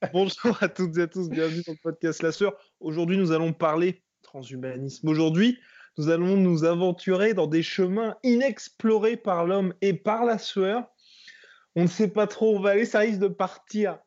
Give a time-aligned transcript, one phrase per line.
[0.12, 2.54] Bonjour à toutes et à tous, bienvenue dans le podcast La Sœur.
[2.78, 5.08] Aujourd'hui, nous allons parler transhumanisme.
[5.08, 5.58] Aujourd'hui,
[5.96, 10.86] nous allons nous aventurer dans des chemins inexplorés par l'homme et par la sueur.
[11.74, 13.98] On ne sait pas trop où on va aller, ça risque de partir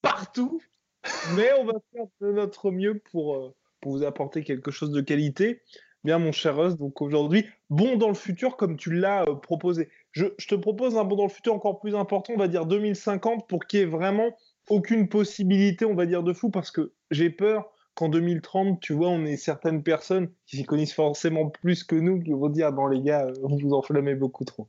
[0.00, 0.60] partout,
[1.36, 5.00] mais on va faire de notre mieux pour, euh, pour vous apporter quelque chose de
[5.00, 5.62] qualité.
[6.02, 9.88] Bien, mon cher Russ, donc aujourd'hui, bon dans le futur comme tu l'as euh, proposé.
[10.10, 12.66] Je, je te propose un bon dans le futur encore plus important, on va dire
[12.66, 14.36] 2050, pour qu'il y ait vraiment
[14.72, 19.08] aucune possibilité, on va dire, de fou, parce que j'ai peur qu'en 2030, tu vois,
[19.08, 22.86] on ait certaines personnes qui s'y connaissent forcément plus que nous qui vont dire non,
[22.86, 24.68] les gars, vous vous enflammez beaucoup trop.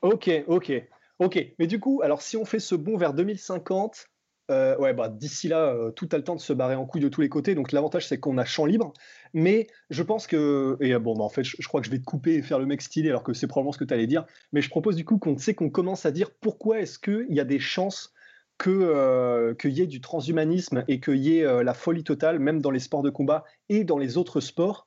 [0.00, 0.72] Ok, ok,
[1.18, 1.46] ok.
[1.58, 4.06] Mais du coup, alors si on fait ce bond vers 2050,
[4.50, 7.02] euh, ouais, bah, d'ici là, euh, tout a le temps de se barrer en couille
[7.02, 7.54] de tous les côtés.
[7.54, 8.94] Donc l'avantage, c'est qu'on a champ libre.
[9.34, 10.78] Mais je pense que.
[10.80, 12.42] Et euh, bon, bah, en fait, je, je, crois que je vais te couper et
[12.42, 14.24] faire le mec stylé, alors que c'est probablement ce que tu allais dire.
[14.52, 17.38] Mais je propose du coup qu'on sait qu'on commence à dire pourquoi est-ce qu'il y
[17.38, 18.14] a des chances
[18.60, 22.38] que euh, qu'il y ait du transhumanisme et qu'il y ait euh, la folie totale,
[22.38, 24.86] même dans les sports de combat et dans les autres sports.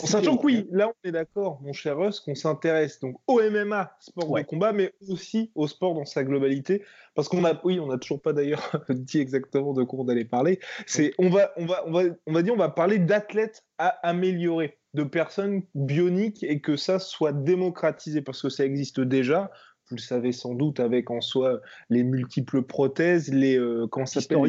[0.00, 3.40] En sachant que oui, là on est d'accord, mon cher Russ, qu'on s'intéresse donc au
[3.40, 4.42] MMA, sport Ouais.
[4.42, 6.84] de combat, mais aussi au sport dans sa globalité,
[7.16, 10.24] parce qu'on a, oui, on n'a toujours pas d'ailleurs dit exactement de quoi on allait
[10.24, 10.60] parler.
[10.86, 13.88] C'est, on va, on va, on va, on va dire, on va parler d'athlètes à
[14.06, 19.50] améliorer, de personnes bioniques et que ça soit démocratisé, parce que ça existe déjà.
[19.90, 21.60] Vous le savez sans doute avec en soi
[21.90, 24.40] les multiples prothèses, les euh, comment s'appelle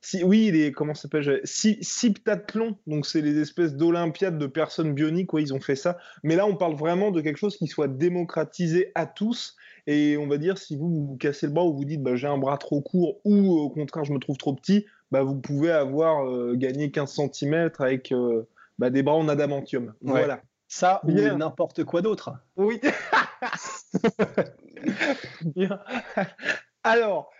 [0.00, 5.32] si, oui, les, comment s'appelle si, Ciptathlon, donc c'est les espèces d'olympiades de personnes bioniques,
[5.32, 5.98] ouais, ils ont fait ça.
[6.22, 9.56] Mais là, on parle vraiment de quelque chose qui soit démocratisé à tous.
[9.88, 12.28] Et on va dire, si vous vous cassez le bras ou vous dites bah, j'ai
[12.28, 15.72] un bras trop court ou au contraire je me trouve trop petit, bah, vous pouvez
[15.72, 18.46] avoir euh, gagné 15 cm avec euh,
[18.78, 19.86] bah, des bras en adamantium.
[20.02, 20.10] Ouais.
[20.10, 20.42] Voilà.
[20.68, 22.32] Ça ou n'importe quoi d'autre.
[22.56, 22.80] Oui.
[25.56, 25.80] Bien.
[26.84, 27.30] Alors,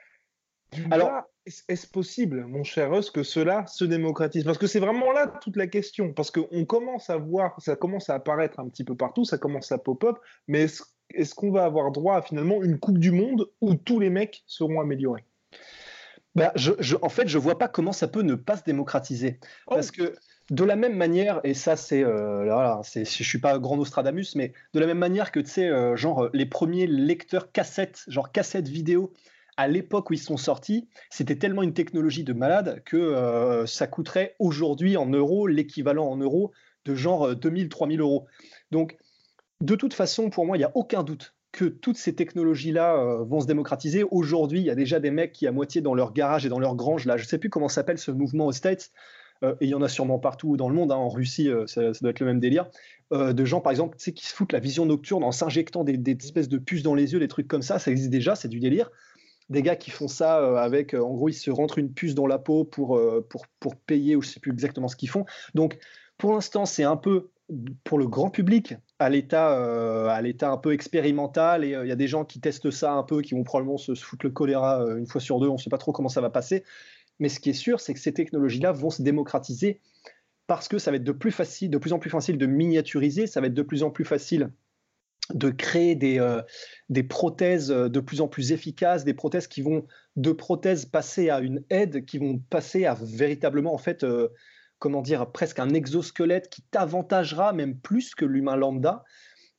[0.90, 1.22] Alors-
[1.68, 4.44] est-ce possible, mon cher Russ, que cela se démocratise?
[4.44, 6.12] Parce que c'est vraiment là toute la question.
[6.12, 9.72] Parce qu'on commence à voir, ça commence à apparaître un petit peu partout, ça commence
[9.72, 10.66] à pop-up, mais
[11.14, 14.42] est-ce qu'on va avoir droit à finalement une Coupe du Monde où tous les mecs
[14.46, 15.24] seront améliorés?
[16.34, 19.40] Bah, je, je- en fait, je vois pas comment ça peut ne pas se démocratiser.
[19.66, 20.14] Parce que
[20.50, 24.34] de la même manière, et ça c'est, euh, voilà, c'est, je suis pas grand Nostradamus,
[24.34, 28.32] mais de la même manière que tu euh, genre euh, les premiers lecteurs cassettes, genre
[28.32, 29.12] cassettes vidéo,
[29.58, 33.86] à l'époque où ils sont sortis, c'était tellement une technologie de malade que euh, ça
[33.86, 36.52] coûterait aujourd'hui en euros l'équivalent en euros
[36.84, 38.26] de genre 2000, 3000 euros.
[38.70, 38.96] Donc,
[39.60, 43.40] de toute façon, pour moi, il n'y a aucun doute que toutes ces technologies-là vont
[43.40, 44.04] se démocratiser.
[44.04, 46.60] Aujourd'hui, il y a déjà des mecs qui, à moitié dans leur garage et dans
[46.60, 48.92] leur grange, là, je ne sais plus comment s'appelle ce mouvement aux States,
[49.42, 51.92] et il y en a sûrement partout dans le monde, hein, en Russie, euh, ça,
[52.00, 52.66] doit être le même délire,
[53.12, 56.48] euh, de gens, par exemple, qui se foutent la vision nocturne en s'injectant des, espèces
[56.48, 58.90] de puces dans les yeux, des trucs comme ça, ça existe déjà, c'est du délire.
[59.48, 62.14] Des gars qui font ça euh, avec, euh, en gros, ils se rentrent une puce
[62.14, 64.96] dans la peau pour, euh, pour, pour payer, ou je ne sais plus exactement ce
[64.96, 65.24] qu'ils font.
[65.54, 65.78] Donc,
[66.18, 67.30] pour l'instant, c'est un peu
[67.84, 71.96] pour le grand public à l'état euh, un peu expérimental et euh, il y a
[71.96, 74.82] des gens qui testent ça un peu qui vont probablement se, se foutre le choléra
[74.82, 76.64] euh, une fois sur deux on ne sait pas trop comment ça va passer
[77.18, 79.80] mais ce qui est sûr c'est que ces technologies là vont se démocratiser
[80.46, 81.32] parce que ça va être de plus
[81.92, 84.50] en plus facile de miniaturiser ça va être de plus en plus facile
[85.34, 86.42] de créer des, euh,
[87.08, 89.86] prothèses euh, de plus en plus efficaces, des prothèses qui vont
[90.16, 94.28] de prothèses passer à une aide, qui vont passer à véritablement en fait euh,
[94.78, 99.04] comment dire, presque un exosquelette qui t'avantagera même plus que l'humain lambda.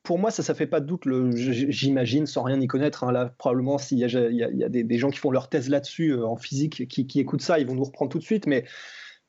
[0.04, 1.04] Pour moi, ça, ça fait pas de doute,
[1.36, 3.04] j'imagine, sans rien y connaître.
[3.04, 6.38] hein, là, probablement, s'il y a, des, gens qui font leur thèse là-dessus euh, en
[6.38, 8.48] physique, qui, écoutent ça, ils vont nous reprendre tout de suite.
[8.48, 8.66] Mais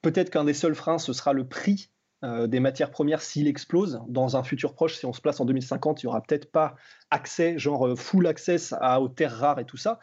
[0.01, 1.91] peut-être qu'un des seuls freins, ce sera le prix
[2.23, 4.01] euh, des matières premières s'il explose.
[4.09, 6.77] Dans un futur proche, si on se place en 2050, il y aura peut-être pas
[7.11, 9.99] accès, genre euh, full access à, aux terres rares et tout ça.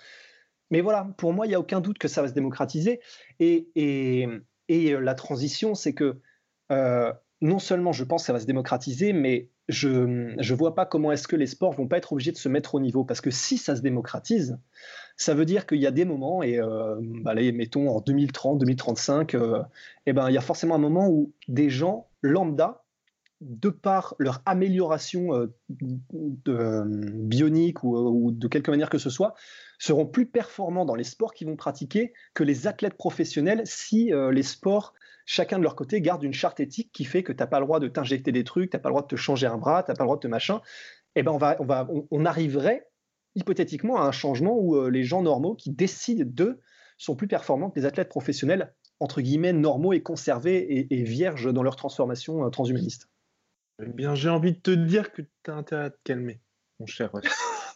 [0.69, 2.99] Mais voilà, pour moi, il n'y a aucun doute que ça va se démocratiser.
[3.39, 4.27] Et,
[4.69, 6.19] la transition, c'est que
[7.39, 11.11] non seulement je pense que ça va se démocratiser, mais je ne vois pas comment
[11.11, 13.03] est-ce que les sports vont pas être obligés de se mettre au niveau.
[13.03, 14.57] Parce que si ça se démocratise,
[15.17, 19.33] Ça veut dire qu'il y a des moments, et euh, bah, mettons en 2030, 2035,
[19.33, 19.63] euh,
[20.05, 22.83] eh ben, il y a forcément un moment où des gens lambda,
[23.41, 29.35] de par leur amélioration euh, bionique ou, de quelque manière que ce soit,
[29.79, 34.43] seront plus performants dans les sports qu'ils vont pratiquer que les athlètes professionnels si les
[34.43, 34.93] sports
[35.27, 37.65] chacun de leur côté garde une charte éthique qui fait que tu n'as pas le
[37.65, 39.83] droit de t'injecter des trucs, tu n'as pas le droit de te changer un bras,
[39.83, 40.61] tu n'as pas le droit de te machin.
[41.15, 42.87] Eh ben on, va, on, va, on, arriverait
[43.35, 46.61] hypothétiquement à un changement où euh, les gens normaux qui décident d'eux
[46.97, 51.61] sont plus performants que les athlètes professionnels, entre guillemets, normaux et conservés et, vierges dans
[51.61, 53.09] leur transformation euh, transhumaniste.
[53.83, 56.39] Eh bien, j'ai envie de te dire que tu as intérêt à te calmer,
[56.79, 57.11] mon cher.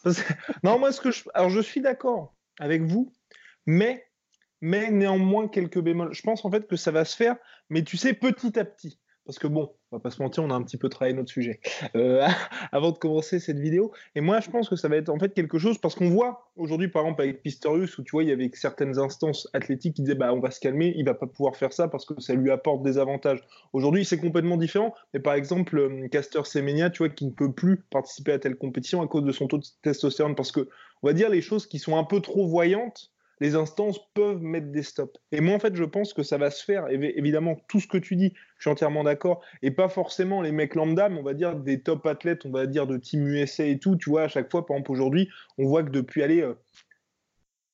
[0.64, 1.22] non, moi, ce que je...
[1.34, 3.12] Alors, je suis d'accord avec vous,
[3.66, 4.06] mais
[4.62, 6.14] mais néanmoins quelques bémols.
[6.14, 7.36] Je pense en fait que ça va se faire,
[7.68, 8.98] mais tu sais, petit à petit.
[9.24, 11.30] Parce que bon, on va pas se mentir, on a un petit peu travaillé notre
[11.30, 11.60] sujet
[11.94, 12.26] euh,
[12.72, 13.92] avant de commencer cette vidéo.
[14.16, 16.50] Et moi, je pense que ça va être en fait quelque chose parce qu'on voit
[16.56, 20.02] aujourd'hui, par exemple, avec Pistorius, où tu vois, il y avait certaines instances athlétiques qui
[20.02, 22.34] disaient bah on va se calmer, il va pas pouvoir faire ça parce que ça
[22.34, 23.42] lui apporte des avantages.
[23.72, 24.92] Aujourd'hui, c'est complètement différent.
[25.14, 28.56] Mais par exemple, euh, Caster Semenya, tu vois, qui ne peut plus participer à telle
[28.56, 30.68] compétition à cause de son taux de testostérone, parce que
[31.02, 33.11] on va dire les choses qui sont un peu trop voyantes
[33.42, 35.18] les instances peuvent mettre des stops.
[35.32, 36.86] Et moi, en fait, je pense que ça va se faire.
[36.88, 39.42] évidemment, tout ce que tu dis, je suis entièrement d'accord.
[39.62, 42.66] Et pas forcément les mecs lambda, mais on va dire des top athlètes, on va
[42.66, 43.96] dire de Team USA et tout.
[43.96, 45.28] Tu vois, à chaque fois, par exemple, aujourd'hui,
[45.58, 46.48] on voit que depuis aller.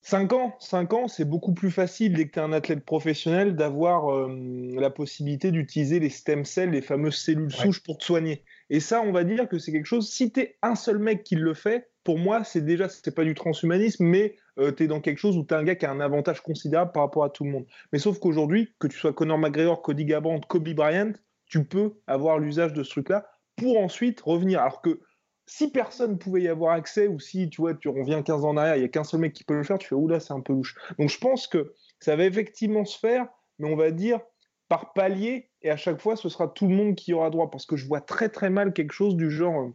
[0.01, 2.87] 5 euh, ans, 5 ans, c'est beaucoup plus facile dès que tu es un athlète
[2.87, 4.35] professionnel d'avoir euh,
[4.75, 8.43] la possibilité d'utiliser les stem cells, les fameuses cellules souches pour te soigner.
[8.71, 11.25] Et ça, on va dire que c'est quelque chose, si tu es un seul mec
[11.25, 14.87] qui le fait, pour moi, c'est déjà, c'est pas du transhumanisme, mais euh, tu es
[14.87, 17.25] dans quelque chose où tu as un gars qui a un avantage considérable par rapport
[17.25, 17.67] à tout le monde.
[17.93, 21.13] Mais sauf qu'aujourd'hui, que tu sois Conor McGregor, Cody Garbrandt, Kobe Bryant,
[21.47, 23.27] tu peux avoir l'usage de ce truc-là
[23.57, 24.61] pour ensuite revenir.
[24.61, 25.01] Alors que
[25.47, 28.57] si personne pouvait y avoir accès, ou si tu vois, tu reviens 15 ans en
[28.57, 30.35] arrière, il n'y a qu'un seul mec qui peut le faire, tu fais, oula, c'est
[30.35, 30.75] un peu louche.
[30.99, 33.27] Donc je pense que ça va effectivement se faire,
[33.59, 34.21] mais on va dire
[34.69, 37.65] par palier, et à chaque fois, ce sera tout le monde qui aura droit, parce
[37.65, 39.63] que je vois très très mal quelque chose du genre.
[39.63, 39.75] Euh,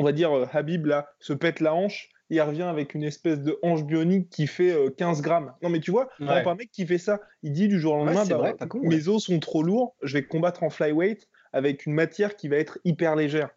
[0.00, 3.40] on va dire, euh, Habib, là, se pète la hanche, il revient avec une espèce
[3.40, 5.54] de hanche bionique qui fait 15 euh, grammes.
[5.62, 8.24] Non, mais tu vois, un mec qui fait ça, il dit du jour au lendemain,
[8.26, 12.48] bah, mes os sont trop lourds, je vais combattre en flyweight avec une matière qui
[12.48, 13.50] va être hyper légère.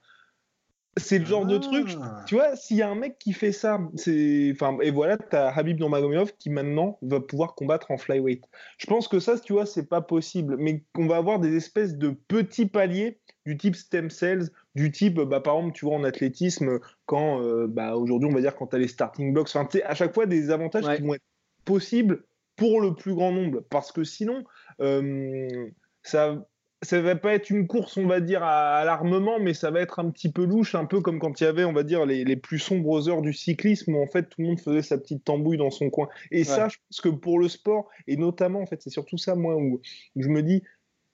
[0.98, 2.26] C'est le genre de truc, ah.
[2.28, 5.50] tu vois, s'il y a un mec qui fait ça, c'est, enfin, et voilà, t'as
[5.50, 8.44] Habib Nurmagomedov qui maintenant va pouvoir combattre en flyweight.
[8.78, 11.96] Je pense que ça, tu vois, c'est pas possible, mais qu'on va avoir des espèces
[11.96, 16.04] de petits paliers du type stem cells, du type, bah, par exemple, tu vois, en
[16.04, 19.68] athlétisme, quand, euh, bah, aujourd'hui, on va dire, quand tu as les starting blocks, enfin,
[19.86, 21.24] à chaque fois des avantages qui vont être
[21.66, 22.24] possibles
[22.56, 24.44] pour le plus grand nombre, parce que sinon,
[24.82, 25.70] euh,
[26.04, 26.46] ça
[26.84, 30.00] ça va pas être une course, on va dire, à, l'armement, mais ça va être
[30.00, 32.36] un petit peu louche, un peu comme quand il y avait, on va dire, les,
[32.36, 35.58] plus sombres heures du cyclisme, où en fait tout le monde faisait sa petite tambouille
[35.58, 36.10] dans son coin.
[36.32, 39.36] Et ça, je pense que pour le sport, et notamment, en fait, c'est surtout ça,
[39.36, 39.80] moi, où
[40.16, 40.64] je me dis,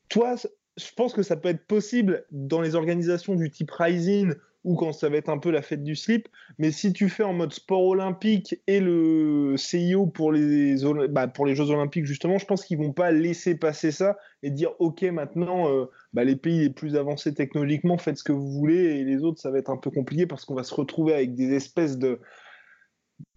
[0.07, 0.36] toi,
[0.77, 4.33] je pense que ça peut être possible dans les organisations du type Rising
[4.63, 6.27] ou quand ça va être un peu la fête du slip.
[6.57, 10.75] Mais si tu fais en mode sport olympique et le CIO pour les,
[11.09, 14.51] bah, pour les Jeux olympiques, justement, je pense qu'ils vont pas laisser passer ça et
[14.51, 18.51] dire OK, maintenant, euh, bah, les pays les plus avancés technologiquement, faites ce que vous
[18.51, 21.13] voulez et les autres, ça va être un peu compliqué parce qu'on va se retrouver
[21.13, 22.19] avec des espèces de,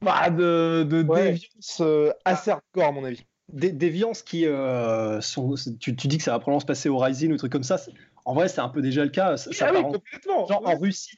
[0.02, 5.54] bah, de, de déviance euh, assez hardcore, à mon avis des déviances qui euh, sont.
[5.78, 7.78] Tu, dis que ça va probablement se passer au Rising ou trucs comme ça.
[8.26, 9.36] En vrai, c'est un peu déjà le cas.
[9.36, 10.46] Ça, ah oui, complètement.
[10.46, 11.16] Genre en Russie,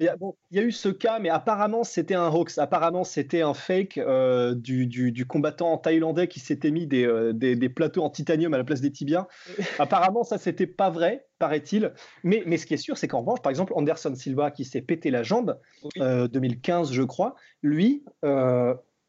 [0.00, 0.12] il
[0.50, 2.58] y, a eu ce cas, mais apparemment c'était un hoax.
[2.58, 7.54] Apparemment c'était un fake euh, du, du, combattant thaïlandais qui s'était mis des, euh, des,
[7.54, 9.26] des, plateaux en titanium à la place des tibias.
[9.78, 11.92] apparemment ça c'était pas vrai, paraît-il.
[12.24, 14.82] Mais, mais ce qui est sûr, c'est qu'en revanche, par exemple, Anderson Silva qui s'est
[14.82, 15.58] pété la jambe,
[15.96, 18.04] 2015 je crois, lui,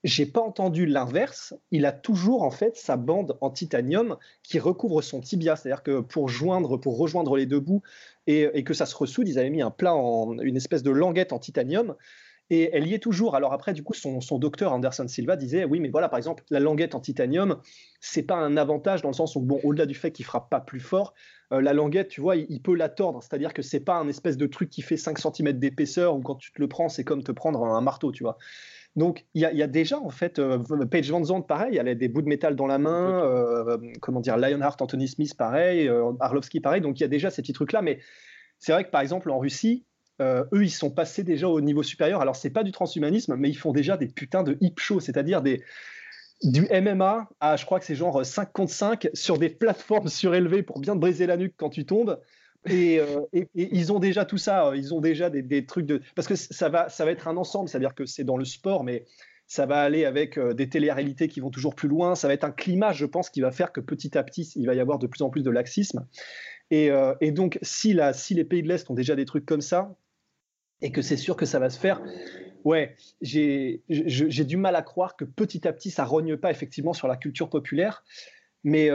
[0.04, 1.54] j'ai pas entendu l'inverse.
[1.72, 5.56] Il a toujours en fait sa bande en titanium qui recouvre son tibia.
[5.56, 7.84] C'est-à-dire que pour joindre, pour rejoindre les deux bouts
[8.28, 11.34] et, que ça se ressoude, ils avaient mis un plat en une espèce de languette
[11.34, 11.96] en titanium.
[12.50, 13.36] Et elle y est toujours.
[13.36, 16.60] Alors après, du coup, son, docteur Anderson Silva disait, oui, mais voilà, par exemple, la
[16.60, 17.62] languette en titanium,
[18.02, 20.60] c'est pas un avantage dans le sens où, bon, au-delà du fait qu'il frappe pas
[20.60, 21.14] plus fort,
[21.54, 23.24] euh, la languette, tu vois, il, peut la tordre.
[23.24, 26.36] C'est-à-dire que c'est pas un espèce de truc qui fait 5 cm d'épaisseur où quand
[26.36, 28.38] tu te le prends, c'est comme te prendre un marteau, tu vois.
[28.98, 32.10] Donc il y, a déjà en fait euh, Page Van Zandt pareil, elle a des
[32.10, 36.60] bouts de métal dans la main, euh, comment dire Lionheart, Anthony Smith pareil, euh, Arlovski
[36.60, 36.82] pareil.
[36.82, 38.00] Donc il y a déjà ces petits trucs là, mais
[38.60, 39.86] c'est vrai que par exemple en Russie,
[40.20, 42.20] eux ils sont passés déjà au niveau supérieur.
[42.20, 45.42] Alors c'est pas du transhumanisme, mais ils font déjà des putains de hip shows, c'est-à-dire
[45.42, 45.64] des
[46.44, 50.64] du MMA à je crois que c'est genre 5 contre 5 sur des plateformes surélevées
[50.64, 52.20] pour bien te briser la nuque quand tu tombes.
[52.70, 56.02] Euh, et, ils ont déjà tout ça, euh, ils ont déjà des, trucs de.
[56.16, 58.84] Parce que ça va, ça va être un ensemble, c'est-à-dire que c'est dans le sport,
[58.84, 59.06] mais
[59.48, 62.44] ça va aller avec euh, des télé-réalités qui vont toujours plus loin, ça va être
[62.44, 65.00] un climat, je pense, qui va faire que petit à petit, il va y avoir
[65.00, 66.06] de plus en plus de laxisme.
[66.74, 66.90] Et,
[67.32, 69.94] donc, si, les pays de l'Est ont déjà des trucs comme ça,
[70.82, 72.02] et que c'est sûr que ça va se faire,
[72.64, 73.82] ouais, j'ai
[74.46, 77.50] du mal à croire que petit à petit, ça rogne pas effectivement sur la culture
[77.50, 78.06] populaire.
[78.64, 78.90] Mais,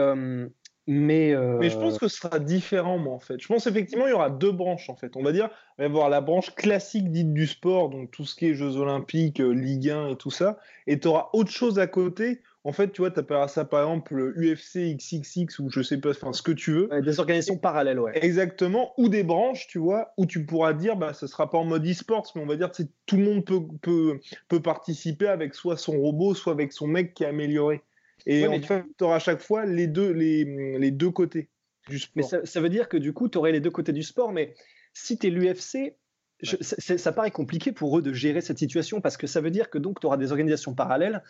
[0.87, 3.39] mais, mais, je pense que ce sera différent, moi, en fait.
[3.41, 5.15] Je pense effectivement il y aura deux branches, en fait.
[5.15, 8.25] On va dire, il va y avoir la branche classique dite du sport, donc tout
[8.25, 10.57] ce qui est Jeux Olympiques, euh, Ligue 1 et tout ça.
[10.87, 12.41] Et tu auras autre chose à côté.
[12.63, 16.09] En fait, tu vois, tu appelleras ça par exemple UFC XXX ou je sais pas,
[16.09, 16.89] enfin ce que tu veux.
[17.01, 18.11] des organisations parallèles, ouais.
[18.21, 18.93] Exactement.
[18.97, 21.85] Ou des branches, tu vois, où tu pourras dire, bah, ce sera pas en mode
[21.85, 25.77] e-sports, mais on va dire que tout le monde peut, peut, peut participer avec soit
[25.77, 27.83] son robot, soit avec son mec qui est amélioré.
[28.25, 31.49] Et en fait, tu auras à chaque fois les deux, les, les deux côtés
[31.87, 32.13] du sport.
[32.15, 34.53] Mais ça, veut dire que du coup, tu aurais les deux côtés du sport, mais
[34.93, 35.95] si tu es l'UFC,
[36.41, 39.77] ça, paraît compliqué pour eux de gérer cette situation parce que ça veut dire que
[39.77, 41.23] donc tu auras des organisations parallèles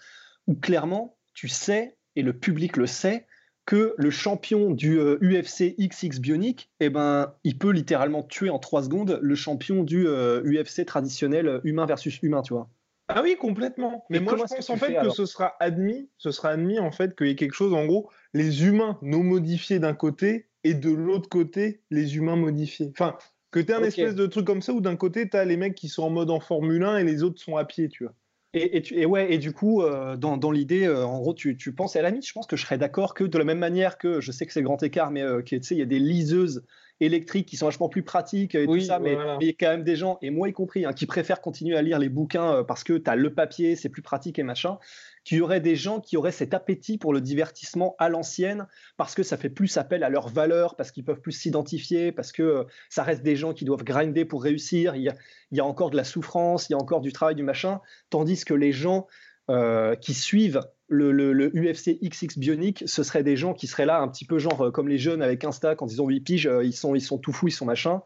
[0.47, 3.25] où clairement tu sais et le public le sait
[3.65, 8.59] que le champion du UFC euh, XX Bionic, eh ben, il peut littéralement tuer en
[8.59, 12.69] trois secondes le champion du UFC euh, traditionnel euh, humain versus humain, tu vois.
[13.09, 14.05] Ah oui, complètement.
[14.09, 17.15] Mais, moi, je pense en fait que ce sera admis, ce sera admis en fait
[17.15, 20.91] qu'il y ait quelque chose, en gros, les humains non modifiés d'un côté et de
[20.91, 22.89] l'autre côté, les humains modifiés.
[22.91, 23.17] Enfin,
[23.51, 25.75] que tu un espèce de truc comme ça où d'un côté, tu as les mecs
[25.75, 28.13] qui sont en mode en Formule 1 et les autres sont à pied, tu vois.
[28.53, 31.73] Et, et, ouais, et du coup, euh, dans, dans l'idée, euh, en gros, tu, tu
[31.73, 33.97] penses, à la limite, je pense que je serais d'accord que de la même manière
[33.97, 36.63] que, je sais que c'est grand écart, mais euh, sais, il y a des liseuses
[36.99, 39.83] électriques qui sont vachement plus pratiques et tout ça, mais, il y a quand même
[39.83, 42.63] des gens, et moi y compris, hein, qui préfèrent continuer à lire les bouquins euh,
[42.63, 44.79] parce que tu as le papier, c'est plus pratique et machin,
[45.23, 49.13] qu'il y aurait des gens qui auraient cet appétit pour le divertissement à l'ancienne parce
[49.13, 52.43] que ça fait plus appel à leurs valeurs, parce qu'ils peuvent plus s'identifier, parce que
[52.43, 55.15] euh, ça reste des gens qui doivent grinder pour réussir, il y, a,
[55.51, 57.81] il y a encore de la souffrance, il y a encore du travail, du machin,
[58.09, 59.07] tandis que les gens
[59.49, 63.99] euh, qui suivent le, le, UFC XX Bionic, ce seraient des gens qui seraient là
[63.99, 66.47] un petit peu genre euh, comme les jeunes avec Insta quand ils ont 8 piges,
[66.47, 68.01] euh, ils sont, ils sont tout fous, ils sont machin,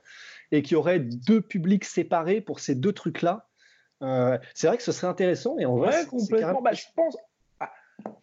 [0.52, 3.48] et qui auraient deux publics séparés pour ces deux trucs-là.
[4.54, 6.62] c'est vrai que ce serait intéressant, et en vrai, complètement.
[6.62, 7.18] Bah, je pense.
[7.60, 7.72] Ah,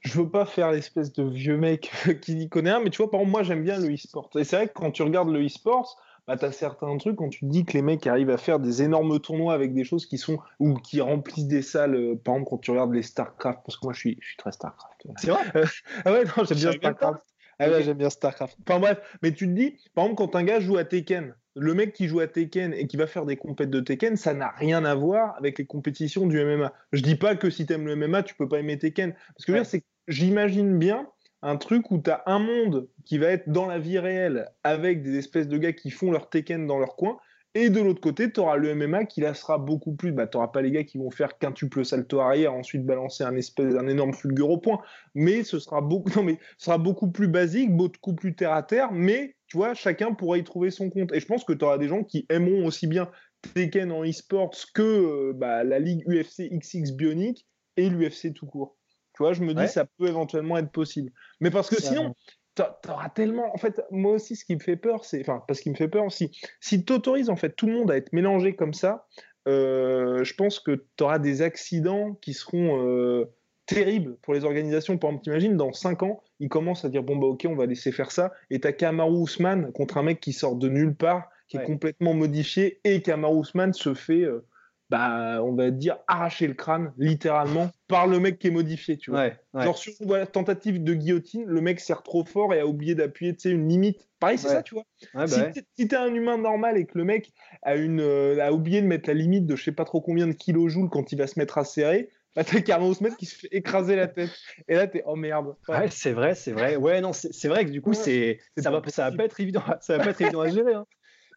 [0.00, 1.90] je veux pas faire l'espèce de vieux mec
[2.22, 4.30] qui n'y connaît rien, mais tu vois, par exemple, moi j'aime bien le e-sport.
[4.36, 7.30] Et c'est vrai que quand tu regardes le e-sport, bah, tu as certains trucs quand
[7.30, 10.18] tu dis que les mecs arrivent à faire des énormes tournois avec des choses qui
[10.18, 13.78] sont ou qui remplissent des salles, euh, par exemple quand tu regardes les StarCraft, parce
[13.78, 15.06] que moi je suis, je suis très StarCraft.
[15.16, 15.64] C'est vrai euh,
[16.04, 17.22] Ah ouais, non, j'aime bien StarCraft.
[17.58, 18.58] Ah ouais, j'aime bien StarCraft.
[18.68, 21.74] Enfin bref, mais tu te dis, par exemple, quand un gars joue à Tekken, le
[21.74, 24.50] mec qui joue à Tekken et qui va faire des compètes de Tekken, ça n'a
[24.50, 26.72] rien à voir avec les compétitions du MMA.
[26.92, 29.14] Je dis pas que si tu aimes le MMA, tu peux pas aimer Tekken.
[29.34, 31.06] Parce que c'est j'imagine bien
[31.42, 35.02] un truc où tu as un monde qui va être dans la vie réelle avec
[35.02, 37.18] des espèces de gars qui font leur Tekken dans leur coin.
[37.54, 40.12] Et de l'autre côté, tu auras le MMA qui là sera beaucoup plus.
[40.12, 43.34] Bah, tu n'auras pas les gars qui vont faire quintuple salto arrière, ensuite balancer un
[43.36, 44.80] espèce un énorme fulgure au point.
[45.14, 48.92] Mais ce sera beaucoup, non, mais sera beaucoup plus basique, beaucoup plus terre à terre.
[48.92, 51.12] Mais tu vois, chacun pourra y trouver son compte.
[51.12, 53.10] Et je pense que tu auras des gens qui aimeront aussi bien
[53.54, 58.77] Tekken en e-sports que euh, bah, la ligue UFC XX Bionic et l'UFC tout court.
[59.18, 61.10] Tu vois, je me dis, ça peut éventuellement être possible.
[61.40, 62.14] Mais parce que sinon,
[62.54, 63.52] tu auras tellement.
[63.52, 65.20] En fait, moi aussi, ce qui me fait peur, c'est.
[65.20, 66.30] Enfin, parce qu'il me fait peur aussi.
[66.60, 69.08] Si tu autorises en fait tout le monde à être mélangé comme ça,
[69.48, 73.24] euh, je pense que tu auras des accidents qui seront euh,
[73.66, 74.96] terribles pour les organisations.
[74.98, 77.66] Par exemple, t'imagines, dans 5 ans, ils commencent à dire bon, bah, ok, on va
[77.66, 78.32] laisser faire ça.
[78.50, 82.14] Et t'as Kamaru Usman contre un mec qui sort de nulle part, qui est complètement
[82.14, 84.22] modifié, et Kamaru Usman se fait.
[84.22, 84.46] Euh,
[84.90, 89.10] bah, on va dire arracher le crâne littéralement par le mec qui est modifié, tu
[89.10, 89.30] vois.
[89.54, 93.34] Genre sur une tentative de guillotine, le mec serre trop fort et a oublié d'appuyer,
[93.34, 94.08] tu sais, une limite.
[94.18, 94.84] Pareil, c'est ça, tu vois.
[95.14, 98.82] Bah si t'es un humain normal et que le mec a une euh, a oublié
[98.82, 101.26] de mettre la limite de je sais pas trop combien de kilojoules quand il va
[101.26, 104.30] se mettre à serrer, bah t'as Carlos Smith qui se fait écraser la tête.
[104.68, 105.54] Et là t'es oh merde.
[105.68, 106.76] Ouais, c'est vrai, c'est vrai.
[106.76, 109.62] Ouais, non, c'est vrai que du coup c'est ça va ça va pas être évident,
[109.80, 110.74] ça va pas être évident à gérer.
[110.74, 110.86] Hein.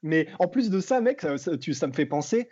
[0.04, 2.50] Mais en plus de ça, mec, ça, tu, ça me fait penser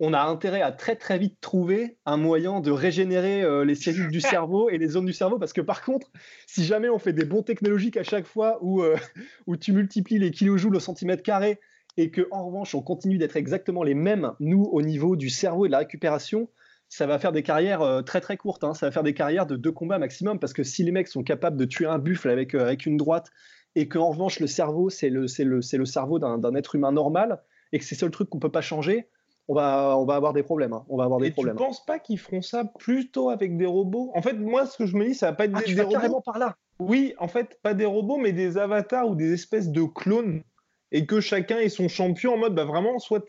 [0.00, 4.10] on a intérêt à très très vite trouver un moyen de régénérer euh, les cellules
[4.10, 6.10] du cerveau et les zones du cerveau parce que par contre,
[6.46, 8.96] si jamais on fait des bons technologiques à chaque fois où, euh,
[9.46, 11.60] où tu multiplies les kilojoules au centimètre carré
[11.98, 15.66] et que en revanche on continue d'être exactement les mêmes nous au niveau du cerveau
[15.66, 16.48] et de la récupération,
[16.88, 18.64] ça va faire des carrières euh, très très courtes.
[18.64, 18.72] Hein.
[18.72, 21.22] Ça va faire des carrières de deux combats maximum parce que si les mecs sont
[21.22, 23.28] capables de tuer un buffle avec, avec une droite
[23.74, 27.42] et qu'en revanche le cerveau c'est le, le, le cerveau d'un être humain normal
[27.72, 29.06] et que c'est le seul truc qu'on peut pas changer
[29.50, 30.72] on va, on va avoir des problèmes.
[30.72, 30.84] Hein.
[30.88, 31.56] On va avoir des Et problèmes.
[31.56, 34.12] Tu penses pas qu'ils feront ça plutôt avec des robots?
[34.14, 35.80] En fait, moi, ce que je me dis, ça va pas être ah, des, tu
[35.80, 35.92] robots.
[35.92, 36.56] carrément par là.
[36.78, 40.44] Oui, en fait, pas des robots, mais des avatars ou des espèces de clones,
[40.92, 43.28] et que chacun ait son champion en mode, bah vraiment, soit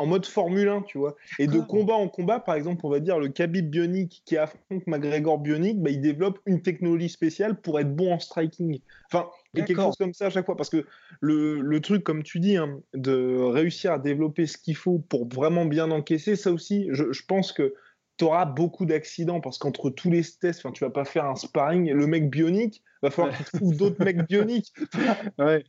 [0.00, 1.14] en mode Formule 1, tu vois.
[1.38, 4.86] Et de combat en combat, par exemple, on va dire le Khabib Bionic qui affronte
[4.86, 8.80] McGregor Bionic, bah, il développe une technologie spéciale pour être bon en striking.
[9.12, 10.56] Enfin, et quelque chose comme ça à chaque fois.
[10.56, 10.86] Parce que
[11.20, 15.28] le, le truc, comme tu dis, hein, de réussir à développer ce qu'il faut pour
[15.28, 17.74] vraiment bien encaisser, ça aussi, je, je pense que
[18.16, 21.92] tu auras beaucoup d'accidents parce qu'entre tous les tests, tu vas pas faire un sparring.
[21.92, 24.72] Le mec bionique, va falloir qu'il trouve d'autres mecs bioniques.
[25.38, 25.64] ouais,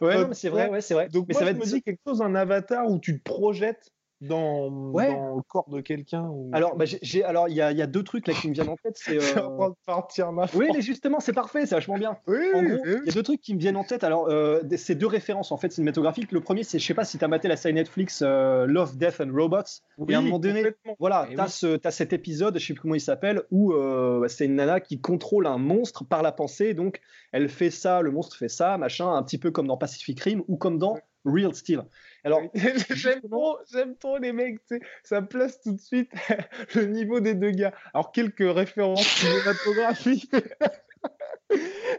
[0.00, 1.08] ouais c'est vrai, ouais, c'est vrai.
[1.08, 1.58] Donc, mais ça va être...
[1.58, 3.93] me dis quelque chose, un avatar où tu te projettes
[4.24, 7.86] dans, dans le corps de quelqu'un Alors, bah, j'ai, alors il y a, y a,
[7.86, 8.96] deux trucs là qui me viennent en tête.
[8.96, 9.70] C'est euh...
[9.86, 12.16] partir Oui, mais justement, c'est parfait, c'est vachement bien.
[12.26, 14.04] Oui, en gros, il y a deux trucs qui me viennent en tête.
[14.04, 16.32] Alors, euh, c'est deux références en fait cinématographiques.
[16.32, 18.96] Le premier, c'est, je sais pas si tu as maté la série Netflix euh, Love,
[18.96, 19.62] Death and Robots.
[19.98, 20.64] Oui, et à un moment donné,
[20.98, 21.92] voilà, tu as, oui.
[21.92, 25.46] cet épisode, je sais plus comment il s'appelle, où euh, c'est une nana qui contrôle
[25.46, 26.74] un monstre par la pensée.
[26.74, 27.00] Donc,
[27.32, 30.42] elle fait ça, le monstre fait ça, machin, un petit peu comme dans Pacific Rim
[30.48, 31.84] ou comme dans Real Steel.
[32.24, 32.40] Alors,
[32.90, 34.58] j'aime trop, j'aime trop les mecs,
[35.02, 36.10] ça place tout de suite
[36.74, 37.74] le niveau des deux gars.
[37.92, 40.34] Alors, quelques références cinématographiques.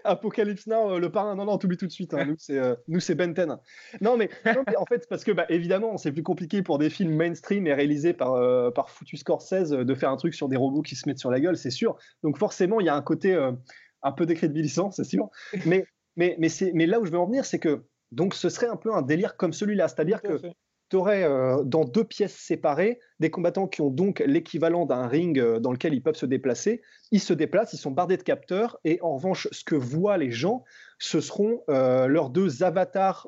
[0.03, 2.13] Apocalypse Now, le parrain, non, non, t'oublies tout de suite.
[2.13, 2.25] Hein.
[2.25, 3.59] Nous, c'est euh, Benten.
[4.01, 6.89] Non, mais, non, mais en fait, parce que, bah, évidemment, c'est plus compliqué pour des
[6.89, 10.57] films mainstream et réalisés par, euh, par Foutu Scorsese de faire un truc sur des
[10.57, 11.97] robots qui se mettent sur la gueule, c'est sûr.
[12.23, 13.51] Donc, forcément, il y a un côté euh,
[14.01, 15.29] un peu décrédibilisant, c'est sûr.
[15.65, 18.67] Mais, mais, mais, mais là où je veux en venir, c'est que donc ce serait
[18.67, 20.39] un peu un délire comme celui-là, c'est-à-dire que
[20.89, 25.39] tu aurais euh, dans deux pièces séparées des combattants qui ont donc l'équivalent d'un ring
[25.39, 26.81] euh, dans lequel ils peuvent se déplacer.
[27.11, 30.31] Ils se déplacent, ils sont bardés de capteurs et en revanche, ce que voient les
[30.31, 30.63] gens,
[30.99, 33.27] ce seront euh, leurs deux avatars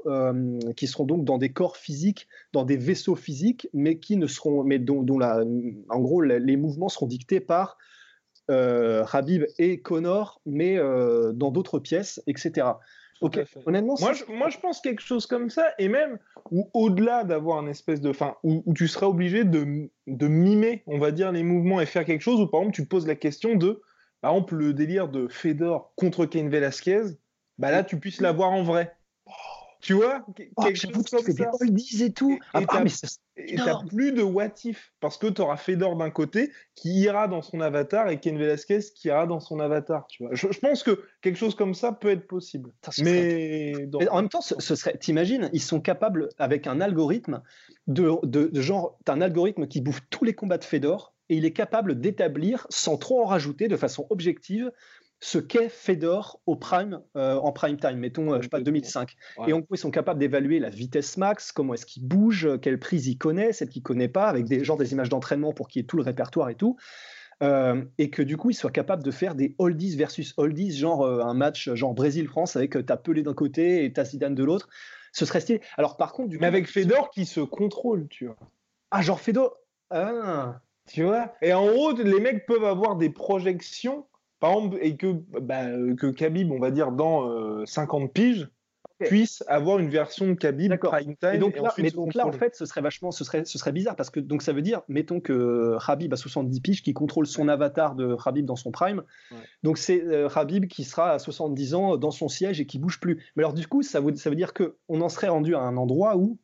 [0.76, 4.64] qui seront donc dans des corps physiques, dans des vaisseaux physiques, mais qui ne seront,
[4.64, 5.44] mais dont, dont la,
[5.90, 7.78] en gros les mouvements seront dictés par
[8.50, 12.68] Habib et Connor, mais dans d'autres pièces, etc.
[13.22, 16.20] Ok, honnêtement, moi je, moi je pense quelque chose comme ça, et même
[16.52, 20.84] où au-delà d'avoir une espèce de fin, où, où, tu serais obligé de, de, mimer,
[20.86, 23.16] on va dire, les mouvements et faire quelque chose, où par exemple tu poses la
[23.16, 23.82] question de,
[24.22, 27.04] par exemple, le délire de Fedor contre Cain Velasquez,
[27.58, 28.97] bah là tu puisses l'avoir en vrai.
[29.82, 31.18] Tu vois oh, quelque chose comme ça.
[31.22, 32.34] des oldies et tout.
[32.34, 36.90] Et ah, t'as plus de what if parce que tu auras Fedor d'un côté qui
[37.02, 40.08] ira dans son avatar et Ken Velasquez qui ira dans son avatar.
[40.08, 40.34] Tu vois.
[40.34, 42.72] Je, je pense que quelque chose comme ça peut être possible.
[42.84, 44.00] Ça, mais, dans...
[44.00, 44.98] mais, en même temps, ce, ce serait.
[44.98, 47.42] T'imagines, ils sont capables avec un algorithme
[47.86, 51.36] de, de, de genre, t'as un algorithme qui bouffe tous les combats de Fedor et
[51.36, 54.72] il est capable d'établir sans trop en rajouter de façon objective
[55.20, 59.16] ce qu'est Fedor au prime, euh, en prime time, mettons, euh, je sais pas, 2005.
[59.38, 59.50] Ouais.
[59.50, 62.80] Et en gros, ils sont capables d'évaluer la vitesse max, comment est-ce qu'il bouge, quelle
[62.80, 65.84] prise il connaît, celle qu'il connaît pas, avec des des images d'entraînement pour qu'il y
[65.84, 66.78] ait tout le répertoire et tout.
[67.44, 71.04] Euh, et que du coup, ils soient capables de faire des oldies versus oldies, genre
[71.04, 74.44] euh, un match genre Brésil-France avec euh, t'as Pelé d'un côté et t'as Zidane de
[74.44, 74.70] l'autre.
[75.12, 75.62] Ce serait stylé.
[75.78, 78.38] Alors par contre, du Mais coup, avec Fedor qui se contrôle, tu vois.
[78.90, 79.56] Ah, genre Fedor.
[79.92, 80.62] Ah.
[80.88, 84.08] Tu vois Et en haut, les mecs peuvent avoir des projections
[84.40, 85.66] par exemple, et que, bah,
[85.98, 88.50] que Khabib, on va dire, dans euh, 50 piges,
[89.00, 89.10] okay.
[89.10, 91.34] puisse avoir une version de Khabib prime time.
[91.34, 93.58] Et donc, et là, mais donc là, en fait, ce serait vachement, ce serait, ce
[93.58, 96.94] serait bizarre parce que donc ça veut dire, mettons que Khabib a 70 piges, qui
[96.94, 99.04] contrôle son avatar de Khabib dans son prime.
[99.32, 99.38] Ouais.
[99.64, 103.00] Donc c'est euh, Khabib qui sera à 70 ans dans son siège et qui bouge
[103.00, 103.24] plus.
[103.36, 105.60] Mais alors du coup, ça veut, ça veut dire que on en serait rendu à
[105.60, 106.38] un endroit où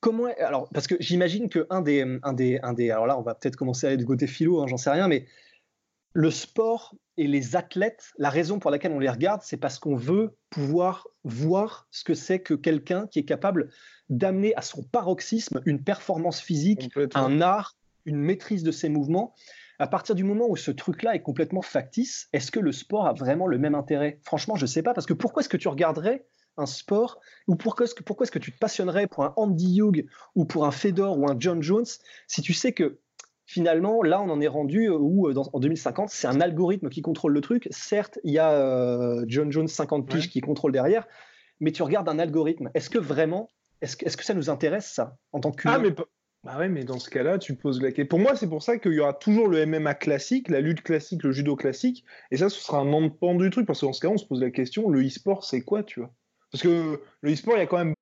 [0.00, 3.22] comment alors parce que j'imagine que un des, un des, un des, alors là, on
[3.22, 5.26] va peut-être commencer à aller du côté philo, hein, j'en sais rien, mais
[6.12, 9.96] le sport et les athlètes, la raison pour laquelle on les regarde, c'est parce qu'on
[9.96, 13.70] veut pouvoir voir ce que c'est que quelqu'un qui est capable
[14.08, 19.34] d'amener à son paroxysme une performance physique, un art, une maîtrise de ses mouvements.
[19.78, 23.12] À partir du moment où ce truc-là est complètement factice, est-ce que le sport a
[23.12, 24.18] vraiment le même intérêt?
[24.24, 27.54] Franchement, je ne sais pas, parce que pourquoi est-ce que tu regarderais un sport ou
[27.54, 30.66] pourquoi est-ce que, pourquoi est-ce que tu te passionnerais pour un Andy Hugh ou pour
[30.66, 31.86] un Fedor ou un John Jones
[32.26, 32.98] si tu sais que
[33.48, 37.32] finalement, là, on en est rendu où, dans, en 2050, c'est un algorithme qui contrôle
[37.32, 37.66] le truc.
[37.70, 40.28] Certes, il y a euh, John Jones 50 piges ouais.
[40.28, 41.08] qui contrôle derrière,
[41.58, 42.70] mais tu regardes un algorithme.
[42.74, 43.48] Est-ce que vraiment,
[43.80, 45.94] est-ce que, est -ce que ça nous intéresse, ça, en tant que Ah, mais
[46.44, 48.06] bah ouais, mais dans ce cas-là, tu poses la question.
[48.06, 51.22] Pour moi, c'est pour ça qu'il y aura toujours le MMA classique, la lutte classique,
[51.24, 54.00] le judo classique, et ça, ce sera un pan du truc, parce que dans ce
[54.00, 56.10] cas, on se pose la question, le e-sport, c'est quoi, tu vois?
[56.52, 57.94] Parce que le e-sport, il y a quand même.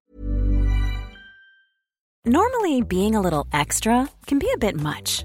[2.27, 5.25] Normally, being a little extra can be a bit much.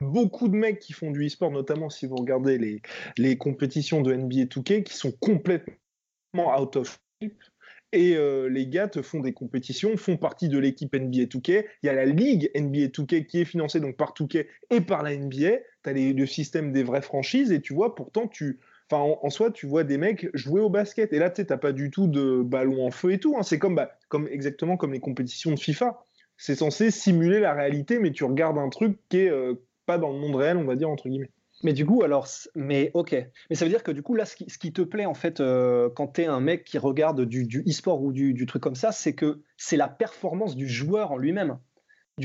[0.00, 2.82] Beaucoup de mecs qui font du e-sport, notamment si vous regardez les,
[3.16, 5.74] les compétitions de NBA 2K, qui sont complètement
[6.36, 7.32] out of shape.
[7.92, 11.64] Et euh, les gars te font des compétitions, font partie de l'équipe NBA 2K.
[11.82, 15.02] Il y a la ligue NBA 2K qui est financée donc par 2K et par
[15.02, 15.58] la NBA.
[15.84, 19.66] Tu as le système des vraies franchises et tu vois, pourtant, tu, en, soi, tu
[19.66, 21.14] vois des mecs jouer au basket.
[21.14, 23.36] Et là, tu t'as pas du tout de ballon en feu et tout.
[23.38, 23.42] Hein.
[23.42, 26.04] C'est bah, comme, exactement comme les compétitions de FIFA.
[26.36, 29.54] C'est censé simuler la réalité, mais tu regardes un truc qui est euh,
[29.88, 31.30] pas dans le monde réel, on va dire, entre guillemets.
[31.64, 33.16] Mais du coup, alors, mais ok.
[33.48, 35.14] Mais ça veut dire que du coup, là, ce qui, ce qui te plaît, en
[35.14, 38.44] fait, euh, quand tu es un mec qui regarde du, du e-sport ou du, du,
[38.44, 41.58] truc comme ça, c'est que c'est la performance du joueur en lui-même.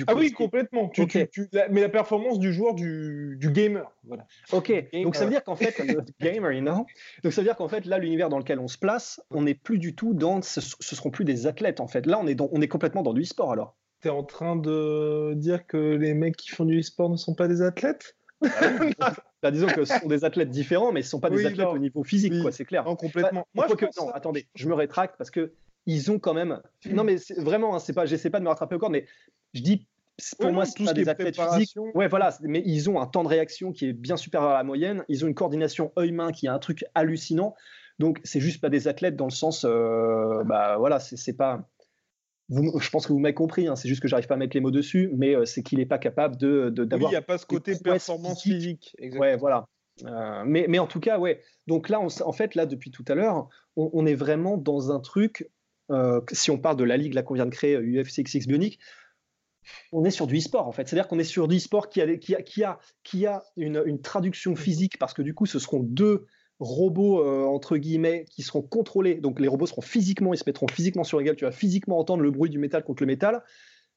[0.08, 0.90] ah oui, complètement.
[0.90, 3.90] Tu, tu, mais la performance du joueur, du, du gamer.
[4.04, 4.28] Voilà.
[4.52, 4.72] Ok.
[4.92, 5.82] Donc ça veut dire qu'en fait,
[6.20, 6.86] gamer, you know
[7.24, 9.56] Donc ça veut dire qu'en fait, là, l'univers dans lequel on se place, on n'est
[9.56, 10.42] plus du tout dans.
[10.42, 12.06] Ce, ce seront plus des athlètes, en fait.
[12.08, 13.78] Là, on est, dans, on est complètement dans du e-sport alors.
[14.04, 17.36] Tu es en train de dire que les mecs qui font du e-sport ne sont
[17.36, 18.18] pas des athlètes?
[19.42, 21.68] Bah, disons que ce sont des athlètes différents, mais ce ne sont pas des athlètes
[21.68, 22.84] au niveau physique, quoi, c'est clair.
[22.84, 23.48] Non, complètement.
[23.56, 25.54] Bah, moi, je non, attendez, je me rétracte parce que
[25.86, 26.62] ils ont quand même.
[26.92, 29.06] Non, mais vraiment, hein, c'est pas, j'essaie pas de me rattraper encore, mais
[29.54, 29.88] je dis,
[30.38, 31.78] pour moi, c'est pas des athlètes physiques.
[31.96, 34.64] Ouais, voilà, mais ils ont un temps de réaction qui est bien supérieur à la
[34.66, 35.06] moyenne.
[35.08, 37.56] Ils ont une coordination œil-main qui est un truc hallucinant.
[38.00, 41.70] Donc, c'est juste pas des athlètes dans le sens, euh, bah voilà, c'est pas
[42.50, 44.62] je pense que vous m'avez compris, hein, c'est juste que j'arrive pas à mettre les
[44.62, 47.00] mots dessus, mais euh, c'est qu'il n'est pas capable de d'avoir.
[47.00, 48.96] oui, il n'y a pas ce côté performance physique.
[49.00, 49.68] Ouais, voilà.
[50.06, 51.42] Euh, mais, mais en tout cas, ouais.
[51.68, 55.50] Donc là, en fait, là, depuis tout à l'heure, on, est vraiment dans un truc.
[55.92, 58.80] Euh, si on parle de la ligue là qu'on vient de créer, UFC XX Bionic,
[59.92, 60.88] on est sur du e-sport en fait.
[60.88, 63.82] C'est-à-dire qu'on est sur du e-sport qui a, qui a, qui a, qui a une,
[63.86, 66.26] une, traduction physique parce que du coup, ce seront deux
[66.64, 69.16] robots euh, entre guillemets qui seront contrôlés.
[69.16, 71.36] Donc les robots seront physiquement, ils se mettront physiquement sur égal.
[71.36, 73.44] Tu vas physiquement entendre le bruit du métal contre le métal,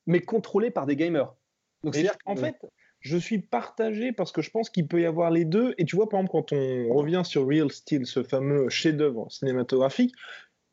[0.07, 1.35] mais contrôlés par des gamers.
[1.83, 2.57] Donc c'est en fait,
[3.01, 5.75] je suis partagé parce que je pense qu'il peut y avoir les deux.
[5.79, 10.15] Et tu vois, par exemple, quand on revient sur Real Steel, ce fameux chef-d'œuvre cinématographique,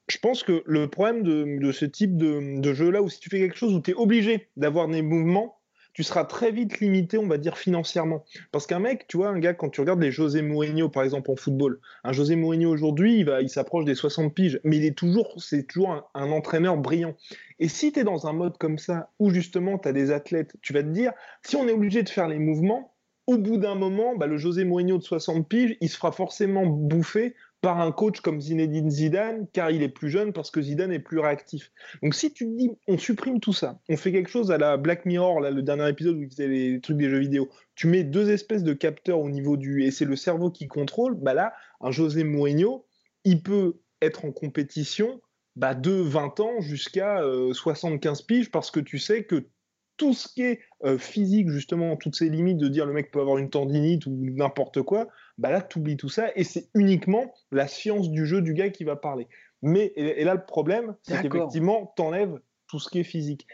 [0.09, 3.39] je pense que le problème de, ce type de, de jeu-là, où si tu fais
[3.39, 5.62] quelque chose où tu es obligé d'avoir des mouvements,
[5.93, 8.25] tu seras très vite limité, on va dire, financièrement.
[8.51, 11.31] Parce qu'un mec, tu vois, un gars, quand tu regardes les José Mourinho, par exemple,
[11.31, 14.85] en football, un José Mourinho aujourd'hui, il, va, il s'approche des 60 piges, mais il
[14.85, 17.15] est toujours, c'est toujours un, entraîneur brillant.
[17.59, 20.55] Et si tu es dans un mode comme ça, où justement tu as des athlètes,
[20.61, 21.11] tu vas te dire,
[21.43, 22.93] si on est obligé de faire les mouvements,
[23.27, 26.65] au bout d'un moment, bah, le José Mourinho de 60 piges, il se fera forcément
[26.65, 30.91] bouffer par un coach comme Zinedine Zidane, car il est plus jeune, parce que Zidane
[30.91, 31.71] est plus réactif.
[32.01, 35.05] Donc si tu dis, on supprime tout ça, on fait quelque chose à la Black
[35.05, 38.03] Mirror, là, le dernier épisode où il faisait les trucs des jeux vidéo, tu mets
[38.03, 39.85] deux espèces de capteurs au niveau du...
[39.85, 42.85] et c'est le cerveau qui contrôle, bah là, un José Mourinho,
[43.23, 45.21] il peut être en compétition
[45.55, 47.21] bah, de 20 ans jusqu'à
[47.53, 49.47] 75 euh, piges, parce que tu sais que
[49.95, 53.21] tout ce qui est euh, physique, justement, toutes ces limites de dire le mec peut
[53.21, 57.33] avoir une tendinite ou n'importe quoi, bah là, tu oublies tout ça et c'est uniquement
[57.51, 59.27] la science du jeu du gars qui va parler.
[59.61, 63.47] Mais, et, là, le problème, c'est qu'effectivement, t'enlèves tout ce qui est physique.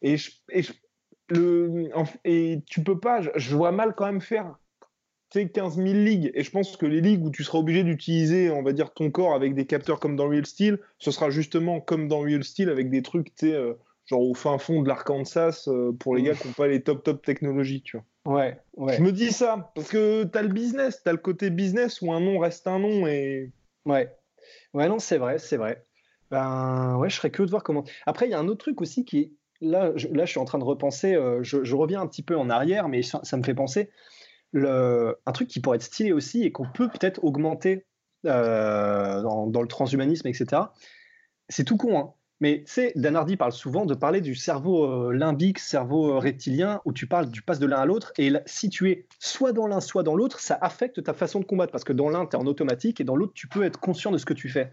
[0.00, 0.14] Et,
[0.52, 0.62] et,
[1.28, 1.90] le,
[2.24, 4.56] et tu peux pas, je, vois mal quand même faire
[5.32, 6.30] 15 000 ligues.
[6.34, 9.10] Et je pense que les ligues où tu seras obligé d'utiliser, on va dire, ton
[9.10, 12.70] corps avec des capteurs comme dans Real Steel, ce sera justement comme dans Real Steel
[12.70, 13.74] avec des trucs, tu sais, euh,
[14.06, 17.02] genre au fin fond de l'Arkansas euh, pour les gars qui n'ont pas les top
[17.02, 18.06] top technologies, tu vois.
[18.26, 18.96] Ouais, ouais.
[18.96, 22.02] Je me dis ça parce que tu as le business, tu as le côté business
[22.02, 23.52] où un nom reste un nom et.
[23.84, 24.12] Ouais,
[24.74, 25.86] ouais, non, c'est vrai, c'est vrai.
[26.32, 27.84] Ben ouais, je serais que de voir comment.
[28.04, 30.40] Après, il y a un autre truc aussi qui est là, je, là, je suis
[30.40, 31.14] en train de repenser.
[31.14, 33.90] Euh, je, reviens un petit peu en arrière, mais ça, me fait penser
[34.50, 37.86] le, un truc qui pourrait être stylé aussi et qu'on peut peut-être augmenter
[38.26, 40.62] euh, dans, dans, le transhumanisme, etc.
[41.48, 42.12] C'est tout con, hein.
[42.40, 46.18] Mais tu sais, Dan Hardy parle souvent de parler du cerveau euh, limbique, cerveau euh,
[46.18, 48.12] reptilien, où tu parles, du passe de l'un à l'autre.
[48.18, 51.46] Et si tu es soit dans l'un, soit dans l'autre, ça affecte ta façon de
[51.46, 51.72] combattre.
[51.72, 54.10] Parce que dans l'un, tu es en automatique, et dans l'autre, tu peux être conscient
[54.10, 54.70] de ce que tu fais.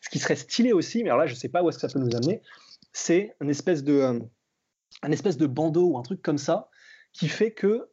[0.00, 1.88] Ce qui serait stylé aussi, mais alors là, je ne sais pas où est-ce que
[1.88, 2.42] ça peut nous amener,
[2.92, 4.18] c'est un espèce de, euh,
[5.02, 6.70] un espèce de bandeau ou un truc comme ça,
[7.12, 7.88] qui fait que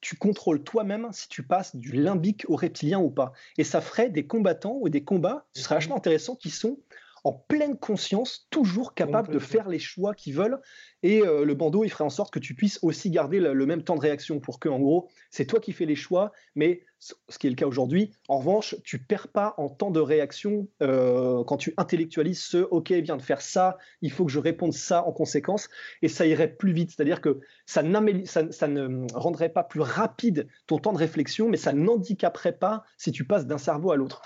[0.00, 3.32] tu contrôles toi-même si tu passes du limbique au reptilien ou pas.
[3.56, 6.80] Et ça ferait des combattants ou des combats, ce serait vachement intéressant, qui sont
[7.24, 10.60] en pleine conscience, toujours capables de faire les choix qu'ils veulent.
[11.02, 13.82] Et euh, le bandeau, il ferait en sorte que tu puisses aussi garder le, même
[13.82, 16.84] temps de réaction pour que, en gros, c'est toi qui fais les choix, mais
[17.28, 18.12] ce qui est le cas aujourd'hui.
[18.28, 22.90] En revanche, tu perds pas en temps de réaction euh, quand tu intellectualises ce OK,
[22.90, 25.68] il vient de faire ça, il faut que je réponde ça en conséquence,
[26.02, 26.90] et ça irait plus vite.
[26.90, 27.82] C'est-à-dire que ça,
[28.24, 32.84] ça, ça, ne rendrait pas plus rapide ton temps de réflexion, mais ça n'handicaperait pas
[32.98, 34.22] si tu passes d'un cerveau à l'autre.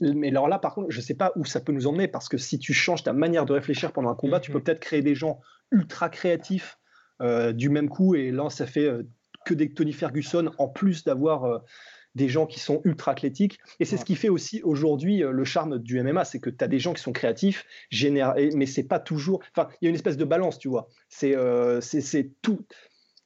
[0.00, 2.28] Mais alors là, par contre, je ne sais pas où ça peut nous emmener, parce
[2.28, 4.62] que si tu changes ta manière de réfléchir pendant un combat, tu peux mm-hmm.
[4.62, 5.40] peut-être créer des gens
[5.72, 6.78] ultra créatifs
[7.20, 9.02] euh, du même coup, et là, ça fait euh,
[9.44, 11.62] que des Tony Ferguson, en plus d'avoir
[12.14, 13.58] des gens qui sont ultra athlétiques.
[13.80, 16.62] Et c'est ce qui fait aussi aujourd'hui euh, le charme du MMA, c'est que tu
[16.62, 17.66] as des gens qui sont créatifs,
[18.02, 19.40] mais c'est pas toujours.
[19.54, 20.88] Enfin, il y a une espèce de balance, tu vois.
[21.08, 21.80] C'est euh,
[22.42, 22.60] tout.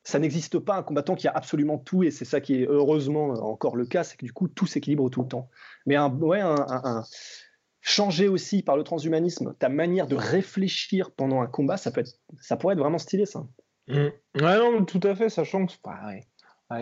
[0.05, 3.31] Ça n'existe pas un combattant qui a absolument tout, et c'est ça qui est heureusement
[3.31, 5.51] encore le cas, c'est que du coup tout s'équilibre tout le temps.
[5.85, 7.03] Mais un, ouais, un,
[7.81, 12.21] changer aussi par le transhumanisme ta manière de réfléchir pendant un combat, ça peut être,
[12.41, 13.47] ça pourrait être vraiment stylé, ça.
[13.89, 13.95] Mmh.
[13.95, 15.73] Ouais, non, tout à fait, sachant que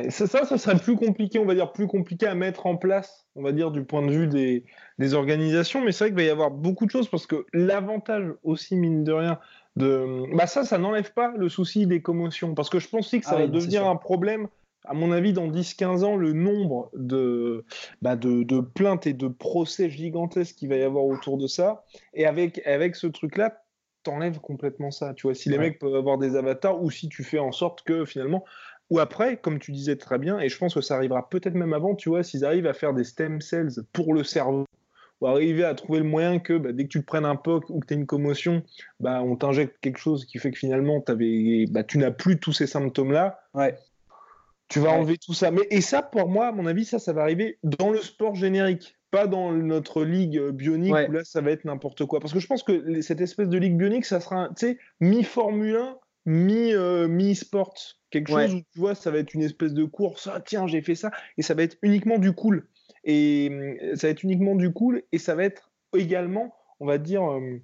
[0.09, 3.43] ça, ça, serait plus compliqué, on va dire, plus compliqué à mettre en place, on
[3.43, 4.65] va dire, du point de vue des,
[4.99, 5.85] des organisations.
[5.85, 9.05] Mais c'est vrai qu'il va y avoir beaucoup de choses parce que l'avantage aussi, mine
[9.05, 9.39] de rien,
[9.77, 10.35] de.
[10.35, 12.55] Bah, ça, ça n'enlève pas le souci des commotions.
[12.55, 14.49] Parce que je pense aussi que ça ah va devenir un problème.
[14.87, 17.65] À mon avis, dans 10-15 ans, le nombre de,
[18.03, 21.85] bah de, de, plaintes et de procès gigantesques qu'il va y avoir autour de ça,
[22.13, 23.65] et avec, avec ce truc-là,
[24.03, 25.15] t'enlèves complètement ça.
[25.15, 27.83] Tu vois, si les mecs peuvent avoir des avatars, ou si tu fais en sorte
[27.83, 28.45] que finalement,
[28.95, 31.73] ou après, comme tu disais très bien, et je pense que ça arrivera peut-être même
[31.73, 34.67] avant, tu vois, s'ils arrivent à faire des stem cells pour le cerveau,
[35.21, 37.71] ou arriver à trouver le moyen que bah, dès que tu te prennes un POC
[37.71, 38.63] ou que tu as une commotion,
[39.01, 42.69] bah, on t'injecte quelque chose qui fait que finalement bah, tu n'as plus tous ces
[42.69, 43.41] symptômes-là.
[43.53, 43.77] Ouais.
[44.69, 45.51] Tu vas enlever tout ça.
[45.51, 48.37] Mais, et ça, pour moi, à mon avis, ça, ça va arriver dans le sport
[48.37, 52.21] générique, pas dans notre ligue bionique où là, ça va être n'importe quoi.
[52.21, 54.51] Parce que je pense que cette espèce de ligue bionique, ça sera,
[55.01, 57.75] mi-Formule 1, mi-sport.
[58.11, 60.29] Quelque chose où tu vois, ça va être une espèce de course.
[60.33, 61.11] Ah, tiens, j'ai fait ça.
[61.37, 62.69] Et ça va être uniquement du cool.
[63.05, 65.03] Et euh, ça va être uniquement du cool.
[65.13, 67.61] Et ça va être également, on va dire, euh,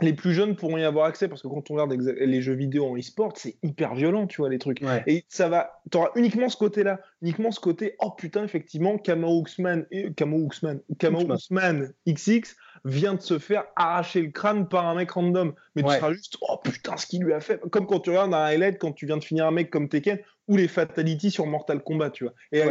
[0.00, 2.86] les plus jeunes pourront y avoir accès parce que quand on regarde les jeux vidéo
[2.86, 4.80] en e-sport, c'est hyper violent, tu vois, les trucs.
[5.06, 9.42] Et ça va, tu auras uniquement ce côté-là, uniquement ce côté, oh putain, effectivement, Kamo
[9.42, 15.10] Uxman, Kamo Uxman, Uxman XX vient de se faire arracher le crâne par un mec
[15.10, 15.54] random.
[15.74, 17.60] Mais tu seras juste, oh putain, ce qu'il lui a fait.
[17.70, 20.18] Comme quand tu regardes un highlight, quand tu viens de finir un mec comme Tekken,
[20.48, 22.32] ou les fatalities sur Mortal Kombat, tu vois.
[22.52, 22.68] Et à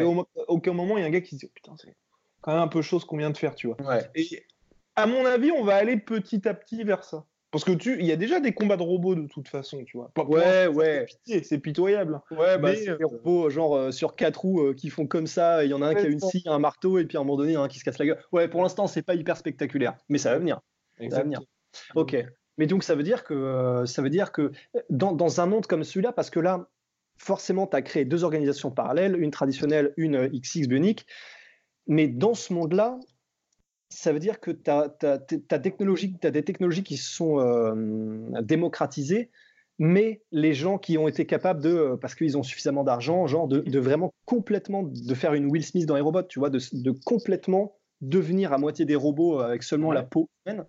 [0.47, 1.95] aucun moment, il y a un gars qui se dit, oh, putain, c'est
[2.41, 3.77] quand même un peu chose qu'on vient de faire, tu vois.
[4.15, 4.43] Et
[4.95, 7.25] à mon avis, on va aller petit à petit vers ça.
[7.57, 9.97] Parce que tu, il y a déjà des combats de robots de toute façon, tu
[9.97, 10.11] vois.
[10.27, 11.07] ouais, ouais.
[11.25, 12.21] C'est pitoyable.
[12.29, 15.25] Ouais, bah, c'est des euh, robots genre euh, sur quatre roues euh, qui font comme
[15.25, 15.65] ça.
[15.65, 17.23] Il y en a un qui a une scie, un marteau, et puis à un
[17.23, 18.19] moment donné, un qui se casse la gueule.
[18.31, 20.61] Ouais, pour l'instant, c'est pas hyper spectaculaire, mais ça va venir.
[20.99, 21.41] Ça va venir.
[21.95, 22.15] Ok.
[22.59, 24.51] Mais donc ça veut dire que ça veut dire que
[24.91, 26.69] dans, dans un monde comme celui-là, parce que là,
[27.17, 31.07] forcément, tu as créé deux organisations parallèles, une traditionnelle, une XX bionique.
[31.87, 32.99] Mais dans ce monde-là,
[33.89, 39.31] ça veut dire que tu as, as, des technologies qui sont euh, démocratisées,
[39.79, 43.47] mais les gens qui ont été capables de, euh, parce qu'ils ont suffisamment d'argent, genre
[43.47, 47.77] de, vraiment complètement de faire une Will Smith dans les robots, tu vois, de, complètement
[48.01, 50.65] devenir à moitié des robots avec seulement la peau humaine.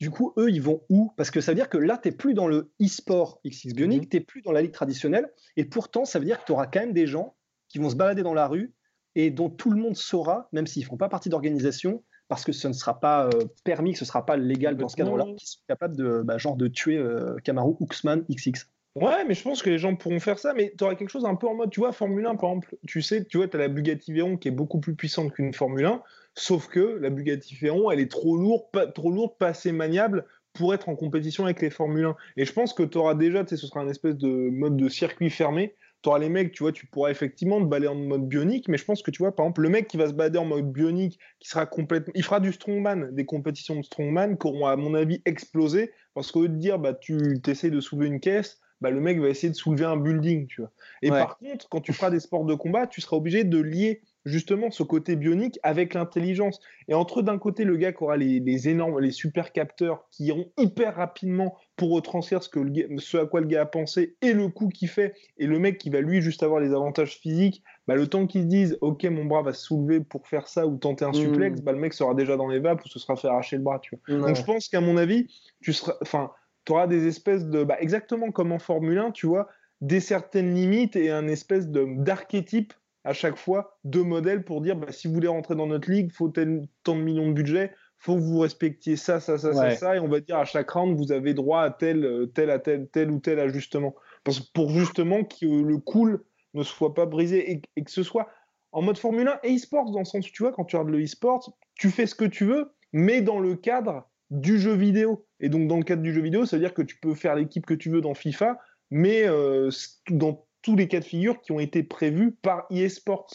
[0.00, 1.10] Du coup, eux, ils vont où?
[1.16, 4.02] Parce que ça veut dire que là, tu n'es plus dans le e-sport XX Bionic,
[4.02, 4.08] mhm.
[4.08, 6.66] tu n'es plus dans la ligue traditionnelle, et pourtant, ça veut dire que tu auras
[6.66, 7.36] quand même des gens
[7.68, 8.72] qui vont se balader dans la rue
[9.16, 12.52] et dont tout le monde saura, même s'ils ne font pas partie d'organisation, parce que
[12.52, 15.46] ce ne sera pas euh, permis, ce ne sera pas légal dans ce cadre-là, qui
[15.46, 18.66] sont capables de, bah, genre de tuer euh, Kamaru Uxman XX.
[18.94, 21.24] Ouais, mais je pense que les gens pourront faire ça, mais tu auras quelque chose
[21.24, 23.56] un peu en mode, tu vois, Formule 1, par exemple, tu sais, tu vois, tu
[23.56, 26.02] as la Bugatti Veyron qui est beaucoup plus puissante qu'une Formule 1,
[26.34, 30.26] sauf que la Bugatti Veyron, elle est trop lourde, pas, trop lourde, pas assez maniable
[30.52, 32.16] pour être en compétition avec les Formule 1.
[32.38, 34.76] Et je pense que tu auras déjà, tu sais, ce sera un espèce de mode
[34.76, 37.96] de circuit fermé tu auras les mecs, tu vois, tu pourras effectivement te balader en
[37.96, 40.12] mode bionique, mais je pense que tu vois, par exemple, le mec qui va se
[40.12, 42.12] balader en mode bionique, qui sera complètement.
[42.14, 46.30] Il fera du strongman, des compétitions de strongman qui auront, à mon avis, explosé, parce
[46.30, 49.28] qu'au lieu de dire, bah, tu essaies de soulever une caisse, bah, le mec va
[49.28, 50.72] essayer de soulever un building, tu vois.
[51.02, 54.02] Et par contre, quand tu feras des sports de combat, tu seras obligé de lier
[54.24, 56.60] justement ce côté bionique avec l'intelligence.
[56.88, 60.50] Et entre d'un côté le gars qui aura les, énormes, les super capteurs qui iront
[60.58, 62.60] hyper rapidement pour retranscrire ce, que
[62.98, 65.78] ce à quoi le gars a pensé et le coup qu'il fait, et le mec
[65.78, 69.04] qui va lui juste avoir les avantages physiques, bah, le temps qu'il se dise ok
[69.04, 71.64] mon bras va se soulever pour faire ça ou tenter un suplex, mmh.
[71.64, 73.78] bah, le mec sera déjà dans les vapes ou se sera fait arracher le bras.
[73.78, 74.26] Tu vois.
[74.26, 75.28] Donc je pense qu'à mon avis,
[75.60, 76.30] tu seras, enfin,
[76.70, 79.48] auras des espèces de, bah, exactement comme en Formule 1, tu vois,
[79.80, 84.90] des certaines limites et un espèce d'archétype à chaque fois deux modèles pour dire bah,
[84.90, 88.20] si vous voulez rentrer dans notre ligue, faut tant de millions de budget, faut que
[88.20, 91.12] vous respectiez ça, ça, ça, ça, ça, et on va dire à chaque round, vous
[91.12, 93.94] avez droit à tel, tel, à tel, tel ou tel ajustement.
[94.24, 96.22] Parce, pour justement que le cool
[96.54, 98.28] ne soit pas brisé et, et que ce soit
[98.72, 100.94] en mode Formule 1 et e-sport, dans le sens où tu vois, quand tu regardes
[100.94, 105.26] le e-sport, tu fais ce que tu veux, mais dans le cadre du jeu vidéo.
[105.40, 107.34] Et donc, dans le cadre du jeu vidéo, ça veut dire que tu peux faire
[107.34, 108.58] l'équipe que tu veux dans FIFA,
[108.90, 109.70] mais euh,
[110.10, 113.32] dans tous les cas de figure qui ont été prévus par eSports.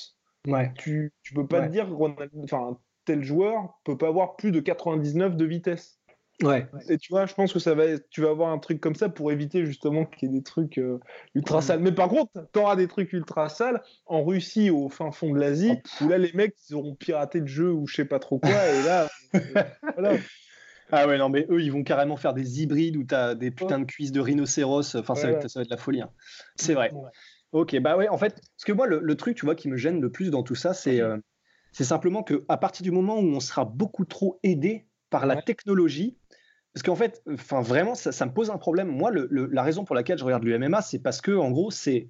[0.47, 0.71] Ouais.
[0.77, 1.89] Tu, tu peux pas te dire,
[2.43, 5.99] enfin, tel joueur peut pas avoir plus de 99 de vitesse.
[6.43, 6.67] Ouais.
[6.89, 9.09] Et tu vois, je pense que ça va, tu vas avoir un truc comme ça
[9.09, 10.99] pour éviter justement qu'il y ait des trucs euh,
[11.33, 11.79] ultra sales.
[11.79, 15.39] Mais par contre, tu auras des trucs ultra sales en Russie, au fin fond de
[15.39, 18.37] l'Asie, où là, les mecs, ils auront piraté le jeu ou je sais pas trop
[18.37, 18.51] quoi.
[18.51, 19.09] et là,
[19.97, 20.17] voilà.
[20.91, 23.51] Ah ouais, non, mais eux, ils vont carrément faire des hybrides où tu as des
[23.51, 24.95] putains de cuisses de rhinocéros.
[24.95, 26.01] Enfin, ça, va être, ça va être la folie.
[26.01, 26.11] hein.
[26.55, 26.91] C'est vrai.
[27.51, 29.77] Ok, bah ouais, en fait, parce que moi, le, le truc, tu vois, qui me
[29.77, 31.17] gêne le plus dans tout ça, c'est euh,
[31.71, 35.35] c'est simplement que à partir du moment où on sera beaucoup trop aidé par la
[35.35, 35.41] Ouais.
[35.43, 36.17] technologie,
[36.73, 38.87] parce qu'en fait, enfin vraiment, ça, ça me pose un problème.
[38.87, 41.51] Moi, le- le- la raison pour laquelle je regarde le MMA, c'est parce que, en
[41.51, 42.09] gros, c'est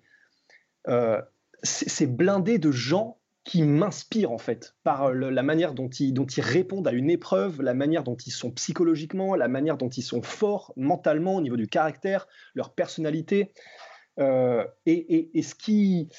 [0.87, 1.21] euh,
[1.63, 6.25] c'est blindé de gens qui m'inspirent en fait par le- la manière dont ils, dont
[6.25, 10.01] ils répondent à une épreuve, la manière dont ils sont psychologiquement, la manière dont ils
[10.01, 13.51] sont forts mentalement au niveau du caractère, leur personnalité.
[14.19, 16.09] Euh, et, et- et ce qui.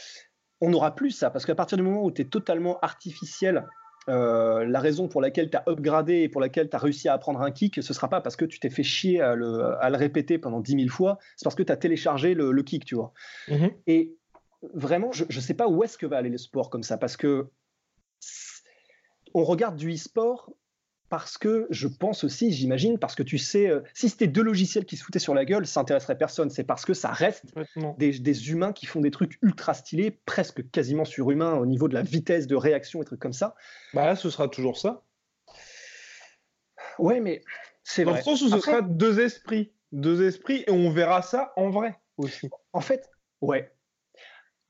[0.60, 3.66] On n'aura plus ça, parce qu'à partir du moment où tu es totalement artificiel,
[4.08, 7.12] euh, la raison pour laquelle tu as upgradé et pour laquelle tu as réussi à
[7.14, 9.90] apprendre un kick, ce sera pas parce que tu t'es fait chier à le, à
[9.90, 12.84] le répéter pendant 10 000 fois, c'est parce que tu as téléchargé le, le kick,
[12.84, 13.12] tu vois.
[13.48, 13.70] Mhm.
[13.86, 14.16] Et
[14.72, 17.16] vraiment, je ne sais pas où est-ce que va aller le sport comme ça, parce
[17.16, 17.48] que
[19.34, 20.52] on regarde du e-sport
[21.10, 24.84] parce que je pense aussi, j'imagine, parce que tu sais, euh, si c'était deux logiciels
[24.84, 26.50] qui se foutaient sur la gueule, ça intéresserait personne.
[26.50, 27.44] C'est parce que ça reste
[27.98, 31.94] des, des humains qui font des trucs ultra stylés, presque quasiment surhumains au niveau de
[31.94, 33.54] la vitesse de réaction et trucs comme ça.
[33.92, 35.04] Bah là, ce sera toujours ça.
[36.98, 37.42] Ouais, mais
[37.84, 38.20] c'est Dans vrai.
[38.20, 39.72] le sens où ce Après- sera deux esprits.
[39.92, 42.48] Deux esprits, et on verra ça en vrai aussi.
[42.72, 43.08] En fait,
[43.40, 43.70] ouais.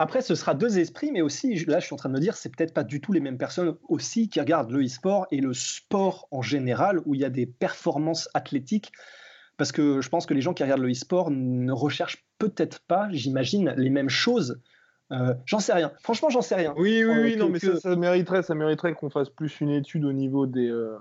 [0.05, 2.37] Après, ce sera deux esprits, mais aussi, là, je suis en train de me dire,
[2.37, 5.55] c'est peut-être pas du tout les mêmes personnes aussi qui regardent le e-sport et le
[5.55, 8.93] sport en général, où il y a des performances athlétiques.
[9.57, 13.09] Parce que je pense que les gens qui regardent le e-sport ne recherchent peut-être pas,
[13.13, 14.61] j'imagine, les mêmes choses.
[15.11, 15.91] Euh, j'en sais rien.
[16.03, 16.75] Franchement, j'en sais rien.
[16.77, 19.31] Oui, oui, Euh, oui, que- non, mais que- ça, ça mériterait, ça mériterait qu'on fasse
[19.31, 20.99] plus une étude au niveau des, euh,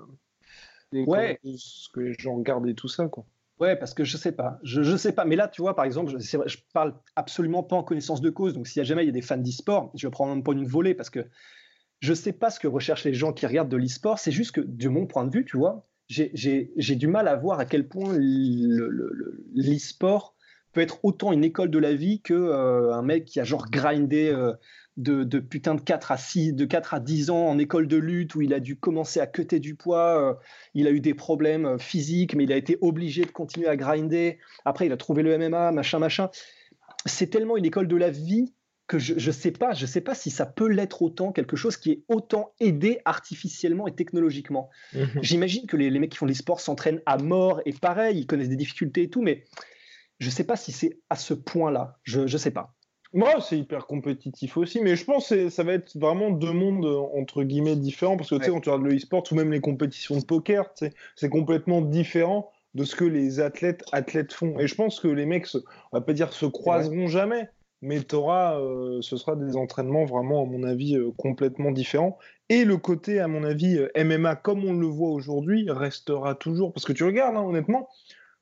[0.94, 1.42] des Ouais.
[1.44, 3.26] ce que les gens regardent et tout ça, quoi.
[3.64, 4.60] Ouais, parce que je sais pas.
[4.64, 5.26] Je, je sais pas.
[5.26, 8.54] Mais là, tu vois, par exemple, je, je parle absolument pas en connaissance de cause.
[8.54, 10.56] Donc, s'il y a jamais il y a des fans d'e-sport, je vais prendre point
[10.56, 11.26] une volée parce que
[12.02, 14.20] je sais pas ce que recherchent les gens qui regardent de l'e-sport.
[14.20, 16.32] C'est juste que, de mon point de vue, tu vois, j'ai-
[16.96, 20.36] du mal à voir à quel point le- le- le- l'e-sport
[20.74, 23.70] peut être autant une école de la vie que euh, un mec qui a genre
[23.70, 24.54] grindé euh,
[24.98, 27.98] de, de putain de 4 à 6, de 4 à 10 ans en école de
[27.98, 30.20] lutte où il a dû commencer à cutter du poids.
[30.22, 30.34] euh,
[30.74, 33.76] il a eu des problèmes euh, physiques, mais il a été obligé de continuer à
[33.76, 34.38] grinder.
[34.66, 36.30] Après, il a trouvé le MMA, machin, machin.
[37.06, 38.54] C'est tellement une école de la vie
[38.86, 41.78] que je ne sais pas, je sais pas si ça peut l'être autant, quelque chose
[41.78, 44.70] qui est autant aidé artificiellement et technologiquement.
[45.22, 48.28] J'imagine que les, les mecs qui font des sports s'entraînent à mort et pareil, ils
[48.28, 49.46] connaissent des difficultés et tout, mais
[50.20, 51.98] je sais pas si c'est à ce point-là.
[52.04, 52.76] Je ne sais pas.
[53.14, 56.86] Moi, c'est hyper compétitif aussi, mais je pense que ça va être vraiment deux mondes
[57.14, 59.62] entre guillemets différents parce que tu sais, quand tu regardes le e-sport ou même les
[59.62, 60.66] compétitions de poker,
[61.16, 64.58] c'est complètement différent de ce que les athlètes athlètes font.
[64.60, 67.50] Et je pense que les mecs, on va pas dire se croiseront jamais,
[67.84, 72.18] mais t'auras, euh, ce sera des entraînements vraiment, à mon avis, euh, complètement différents.
[72.50, 76.74] Et le côté, à mon avis, euh, MMA, comme on le voit aujourd'hui, restera toujours.
[76.74, 77.90] Parce que tu regardes, hein, honnêtement,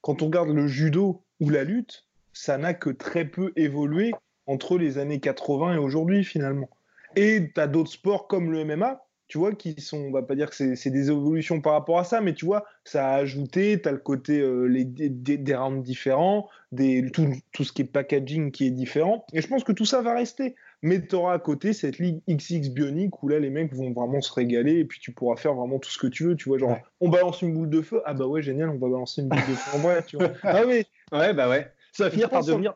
[0.01, 4.12] quand on regarde le judo ou la lutte, ça n'a que très peu évolué
[4.52, 6.70] entre les années 80 et aujourd'hui, finalement.
[7.16, 10.36] Et tu as d'autres sports comme le MMA, tu vois, qui sont, on va pas
[10.36, 13.82] dire que c'est des évolutions par rapport à ça, mais tu vois, ça a ajouté,
[13.82, 17.82] tu as le côté euh, les, des, des- rounds différents, des, tout, tout ce qui
[17.84, 19.26] est packaging qui est différent.
[19.34, 20.56] Et je pense que tout ça va rester.
[20.84, 24.20] Mais tu auras à côté cette ligue XX Bionic où là, les mecs vont vraiment
[24.20, 26.36] se régaler et puis tu pourras faire vraiment tout ce que tu veux.
[26.36, 26.84] Tu vois, genre, Ouais.
[27.02, 28.02] on balance une boule de feu.
[28.06, 30.32] Ah bah ouais, génial, on va balancer une boule de feu en vrai, tu vois.
[30.44, 31.72] Ah oui, Ouais, bah ouais.
[31.94, 32.74] Ça va finir par devenir.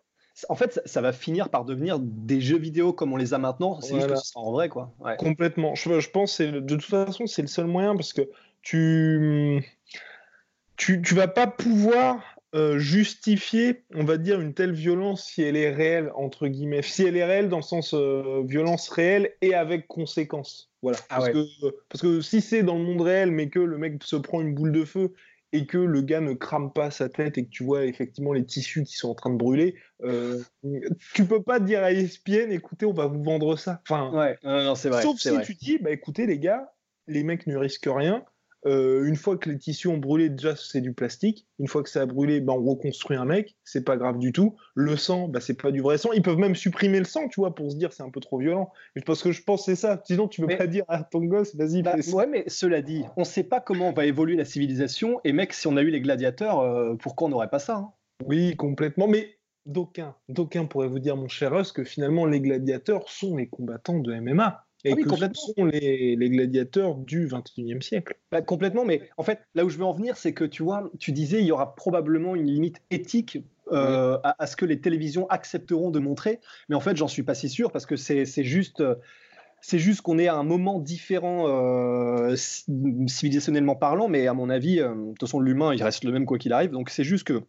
[0.50, 3.80] En fait, ça, va finir par devenir des jeux vidéo comme on les a maintenant.
[3.80, 4.14] C'est juste Voilà.
[4.16, 4.94] que ce sera en vrai, quoi.
[5.00, 5.16] Ouais.
[5.18, 5.76] Complètement.
[5.76, 8.30] Je, je pense que de toute façon, c'est le seul moyen parce que
[8.62, 9.66] tu,
[10.76, 12.22] tu, tu vas pas pouvoir
[12.56, 16.82] euh, justifier, on va dire, une telle violence si elle est réelle, entre guillemets.
[16.82, 20.72] Si elle est réelle dans le sens euh, violence réelle et avec conséquences.
[20.82, 20.98] Voilà.
[21.10, 21.34] Ah parce, ouais.
[21.34, 24.40] que, parce que si c'est dans le monde réel, mais que le mec se prend
[24.40, 25.14] une boule de feu
[25.52, 28.46] et que le gars ne crame pas sa tête et que tu vois effectivement les
[28.46, 30.42] tissus qui sont en train de brûler, euh,
[31.14, 33.82] tu peux pas dire à ESPN, écoutez, on va vous vendre ça.
[33.88, 35.02] Enfin, Ouais, non, non, vrai.
[35.02, 35.44] Sauf si vrai.
[35.44, 36.74] tu dis, bah écoutez les gars,
[37.08, 38.26] les mecs ne risquent rien,
[38.66, 41.46] euh, une fois que les tissus ont brûlé, déjà c'est du plastique.
[41.60, 44.32] Une fois que ça a brûlé, ben, on reconstruit un mec, c'est pas grave du
[44.32, 44.56] tout.
[44.74, 46.12] Le sang, ben, c'est pas du vrai sang.
[46.14, 48.40] Ils peuvent même supprimer le sang, tu vois, pour se dire c'est un peu trop
[48.40, 48.72] violent.
[49.06, 50.02] Parce que je pense c'est ça.
[50.06, 51.96] Sinon, tu peux pas dire à ton gosse, vas-y, bah.
[52.14, 55.20] Ouais, mais cela dit, on sait pas comment va évoluer la civilisation.
[55.24, 57.92] Et mec, si on a eu les gladiateurs, euh, pourquoi on n'aurait pas ça hein?
[58.26, 59.08] Oui, complètement.
[59.08, 63.48] Mais d'aucuns, d'aucuns pourraient vous dire, mon cher Russ, que finalement les gladiateurs sont les
[63.48, 64.65] combattants de MMA.
[64.86, 65.42] Et Ah oui, que complètement.
[65.42, 68.16] ce sont les, les gladiateurs du 21e siècle.
[68.32, 70.90] Bah, complètement, mais en fait, là où je veux en venir, c'est que tu vois,
[71.00, 73.40] tu disais, il y aura probablement une limite éthique
[73.72, 77.24] euh, à, à ce que les télévisions accepteront de montrer, mais en fait, j'en suis
[77.24, 78.82] pas si sûr parce que c'est juste.
[78.82, 78.96] euh,
[79.62, 82.66] C'est juste qu'on est à un moment différent euh, ci-
[83.08, 86.26] civilisationnellement parlant, mais à mon avis, euh, de toute façon, l'humain, il reste le même
[86.28, 86.70] quoi qu'il arrive.
[86.72, 87.42] Donc c'est juste que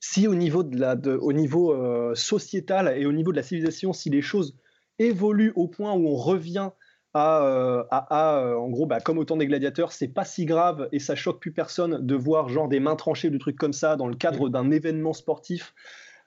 [0.00, 3.42] si au niveau, de la, de- au niveau euh, sociétal et au niveau de la
[3.42, 4.56] civilisation, si les choses
[4.98, 6.70] évoluent au point où on revient
[7.14, 10.24] à, euh, à- à, euh, en gros, bah, comme au temps des gladiateurs, c'est pas
[10.24, 13.38] si grave et ça choque plus personne de voir genre des mains tranchées ou des
[13.38, 15.74] trucs comme ça dans le cadre d'un événement sportif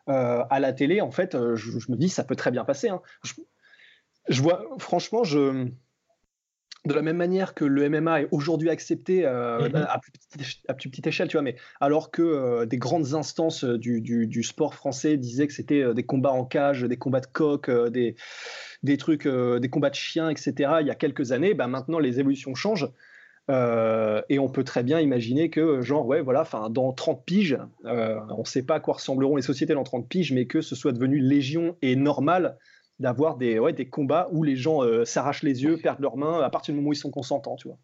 [0.07, 1.01] euh, à la télé.
[1.01, 2.87] En fait, je, je me dis ça peut très bien passer.
[2.89, 3.01] hein.
[3.23, 3.33] Je,
[4.29, 5.67] je vois, franchement, je
[6.85, 9.75] de la même manière que le MMA est aujourd'hui accepté euh, Mhm.
[9.89, 12.77] à, plus petite, éche- à plus petite échelle, tu vois, mais alors que euh, des
[12.77, 16.45] grandes instances euh, du, du- du sport français disaient que c'était euh, des combats en
[16.45, 18.15] cage, des combats de coq, des,
[18.83, 20.81] des trucs, des combats de chiens, etc.
[20.81, 22.89] Il y a quelques années, bah, maintenant les évolutions changent.
[23.49, 28.43] Et on peut très bien imaginer que, genre, ouais, voilà, dans 30 piges, on ne
[28.45, 31.19] sait pas à quoi ressembleront les sociétés dans 30 piges, mais que ce soit devenu
[31.19, 32.57] légion et normal
[32.99, 36.41] d'avoir des, ouais, des combats où les gens euh, s'arrachent les yeux, perdent leurs mains
[36.41, 37.77] à partir du moment où ils sont consentants, tu vois.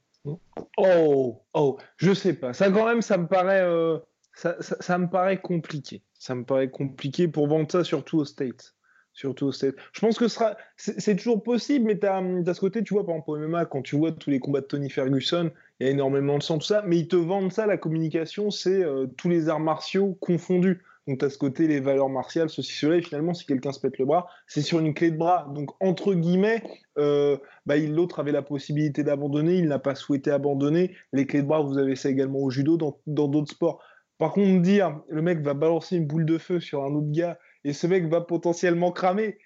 [0.77, 2.53] Oh, oh, je sais pas.
[2.53, 3.99] Ça, quand même, ça me paraît, euh,
[4.33, 6.01] ça, ça- me paraît compliqué.
[6.13, 8.75] Ça me paraît compliqué pour vendre ça, surtout aux States.
[9.11, 9.75] Surtout aux States.
[9.91, 12.21] Je pense que sera, c'est toujours possible, mais tu as,
[12.53, 14.65] ce côté, tu vois, par exemple, au MMA, quand tu vois tous les combats de
[14.65, 17.67] Tony Ferguson, il y a énormément de sang, tout ça, mais ils te vendent ça,
[17.67, 20.81] la communication, c'est euh, tous les arts martiaux confondus.
[21.07, 23.79] Donc, tu as ce côté, les valeurs martiales, ceci, cela, et finalement, si quelqu'un se
[23.79, 25.51] pète le bras, c'est sur une clé de bras.
[25.53, 26.63] Donc, entre guillemets,
[26.97, 30.95] euh, bah, l'autre avait la possibilité d'abandonner, il n'a pas souhaité abandonner.
[31.11, 33.83] Les clés de bras, vous avez ça également au judo, dans dans d'autres sports.
[34.17, 37.37] Par contre, dire le mec va balancer une boule de feu sur un autre gars
[37.63, 39.37] et ce mec va potentiellement cramer,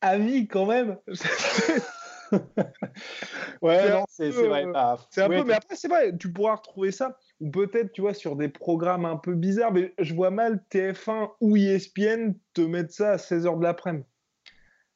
[0.00, 0.98] à vie quand même.
[3.62, 4.66] Ouais, non, c'est vrai.
[4.66, 7.50] euh, Bah, C'est un ouais, peu, mais après, c'est vrai, tu pourras retrouver ça, ou
[7.50, 11.56] peut-être, tu vois, sur des programmes un peu bizarres, mais je vois mal TF1 ou
[11.56, 14.04] ESPN te mettre ça à 16h de l'après-midi.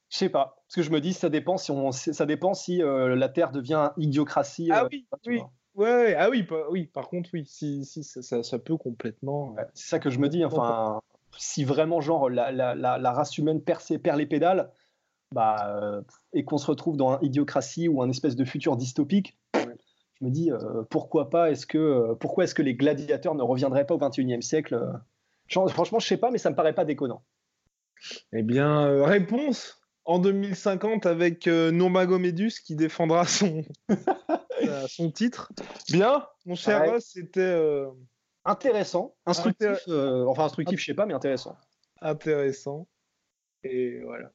[0.08, 2.82] Je sais pas, parce que je me dis, ça dépend si, on, ça dépend si
[2.82, 4.70] euh, la Terre devient idiocratie.
[4.72, 5.42] Ah euh, oui, oui.
[5.74, 9.52] Ouais, ah oui, oui, par contre, oui, si, si ça, ça- ça peut complètement.
[9.52, 10.44] Ouais, c'est ça que je me dis.
[10.44, 11.00] Enfin,
[11.36, 14.70] si vraiment genre la, la, la, la race humaine perd, ses- perd les pédales,
[15.32, 16.02] bah, euh,
[16.32, 19.36] et qu'on se retrouve dans un idiocratie ou un espèce de futur dystopique,
[20.20, 23.42] je me dis euh, pourquoi pas Est-ce que euh, pourquoi est-ce que les gladiateurs ne
[23.42, 24.80] reviendraient pas au 21e siècle
[25.48, 27.22] Franchement, je sais pas, mais ça me paraît pas déconnant.
[28.32, 31.70] Eh bien, réponse en 2050 avec euh,
[32.64, 33.24] qui défendra
[34.88, 35.52] son, titre.
[35.90, 37.00] Bien, mon cher Ouais.
[37.00, 37.84] C'était
[38.44, 39.88] Intéressant, instructif.
[39.88, 41.56] Enfin, instructif, je sais pas, mais intéressant.
[42.00, 42.86] intéressant.
[43.64, 44.30] Et voilà.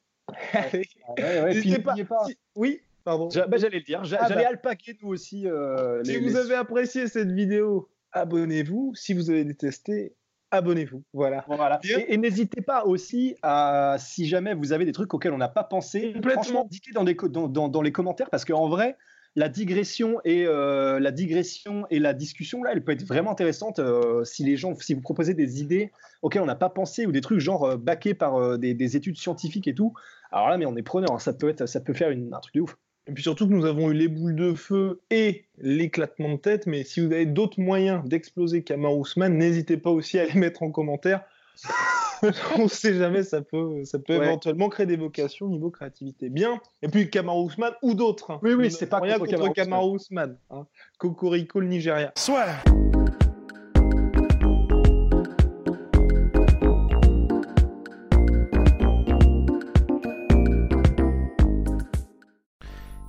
[0.52, 1.90] Allez, Ouais, ouais, puis n'hésitez pas.
[1.90, 2.24] n'oubliez pas.
[2.26, 3.28] si- Oui, pardon.
[3.48, 4.48] Bah, J'allais le dire, Ah, j'allais bah.
[4.50, 5.46] alpaguer nous aussi.
[5.46, 8.92] euh, Si les- vous les- avez apprécié cette vidéo, abonnez-vous.
[8.94, 10.14] Si vous avez détesté,
[10.50, 11.02] abonnez-vous.
[11.12, 11.44] Voilà.
[11.84, 15.48] Et, et n'hésitez pas aussi à, si jamais vous avez des trucs auxquels on n'a
[15.48, 16.42] pas pensé, Complètement.
[16.42, 18.96] franchement, dites-les dans, co- dans, dans- dans les commentaires parce qu'en vrai,
[19.34, 23.78] la digression et euh, la digression et la discussion là, elle peut être vraiment intéressante
[23.78, 27.12] euh, si les gens, si vous proposez des idées auxquelles on n'a pas pensé ou
[27.12, 29.94] des trucs genre euh, backés par euh, des, des études scientifiques et tout.
[30.32, 32.40] Alors là, mais on est preneur, hein, ça peut être, ça peut faire une- un
[32.40, 32.76] truc de ouf.
[33.06, 36.66] Et puis surtout que nous avons eu les boules de feu et l'éclatement de tête.
[36.66, 40.62] Mais si vous avez d'autres moyens d'exploser Kamar Ousmane, n'hésitez pas aussi à les mettre
[40.62, 41.22] en commentaire.
[42.56, 44.26] On sait jamais, ça peut, ça peut Ouais.
[44.26, 46.28] éventuellement créer des vocations niveau créativité.
[46.28, 46.60] Bien.
[46.82, 48.30] Et puis Kamar Ousmane ou d'autres.
[48.30, 48.40] hein.
[48.42, 50.38] Oui, oui, c'est pas rien contre contre Kamar Ousmane.
[50.50, 50.66] hein.
[50.98, 52.12] Cocorico le Nigeria.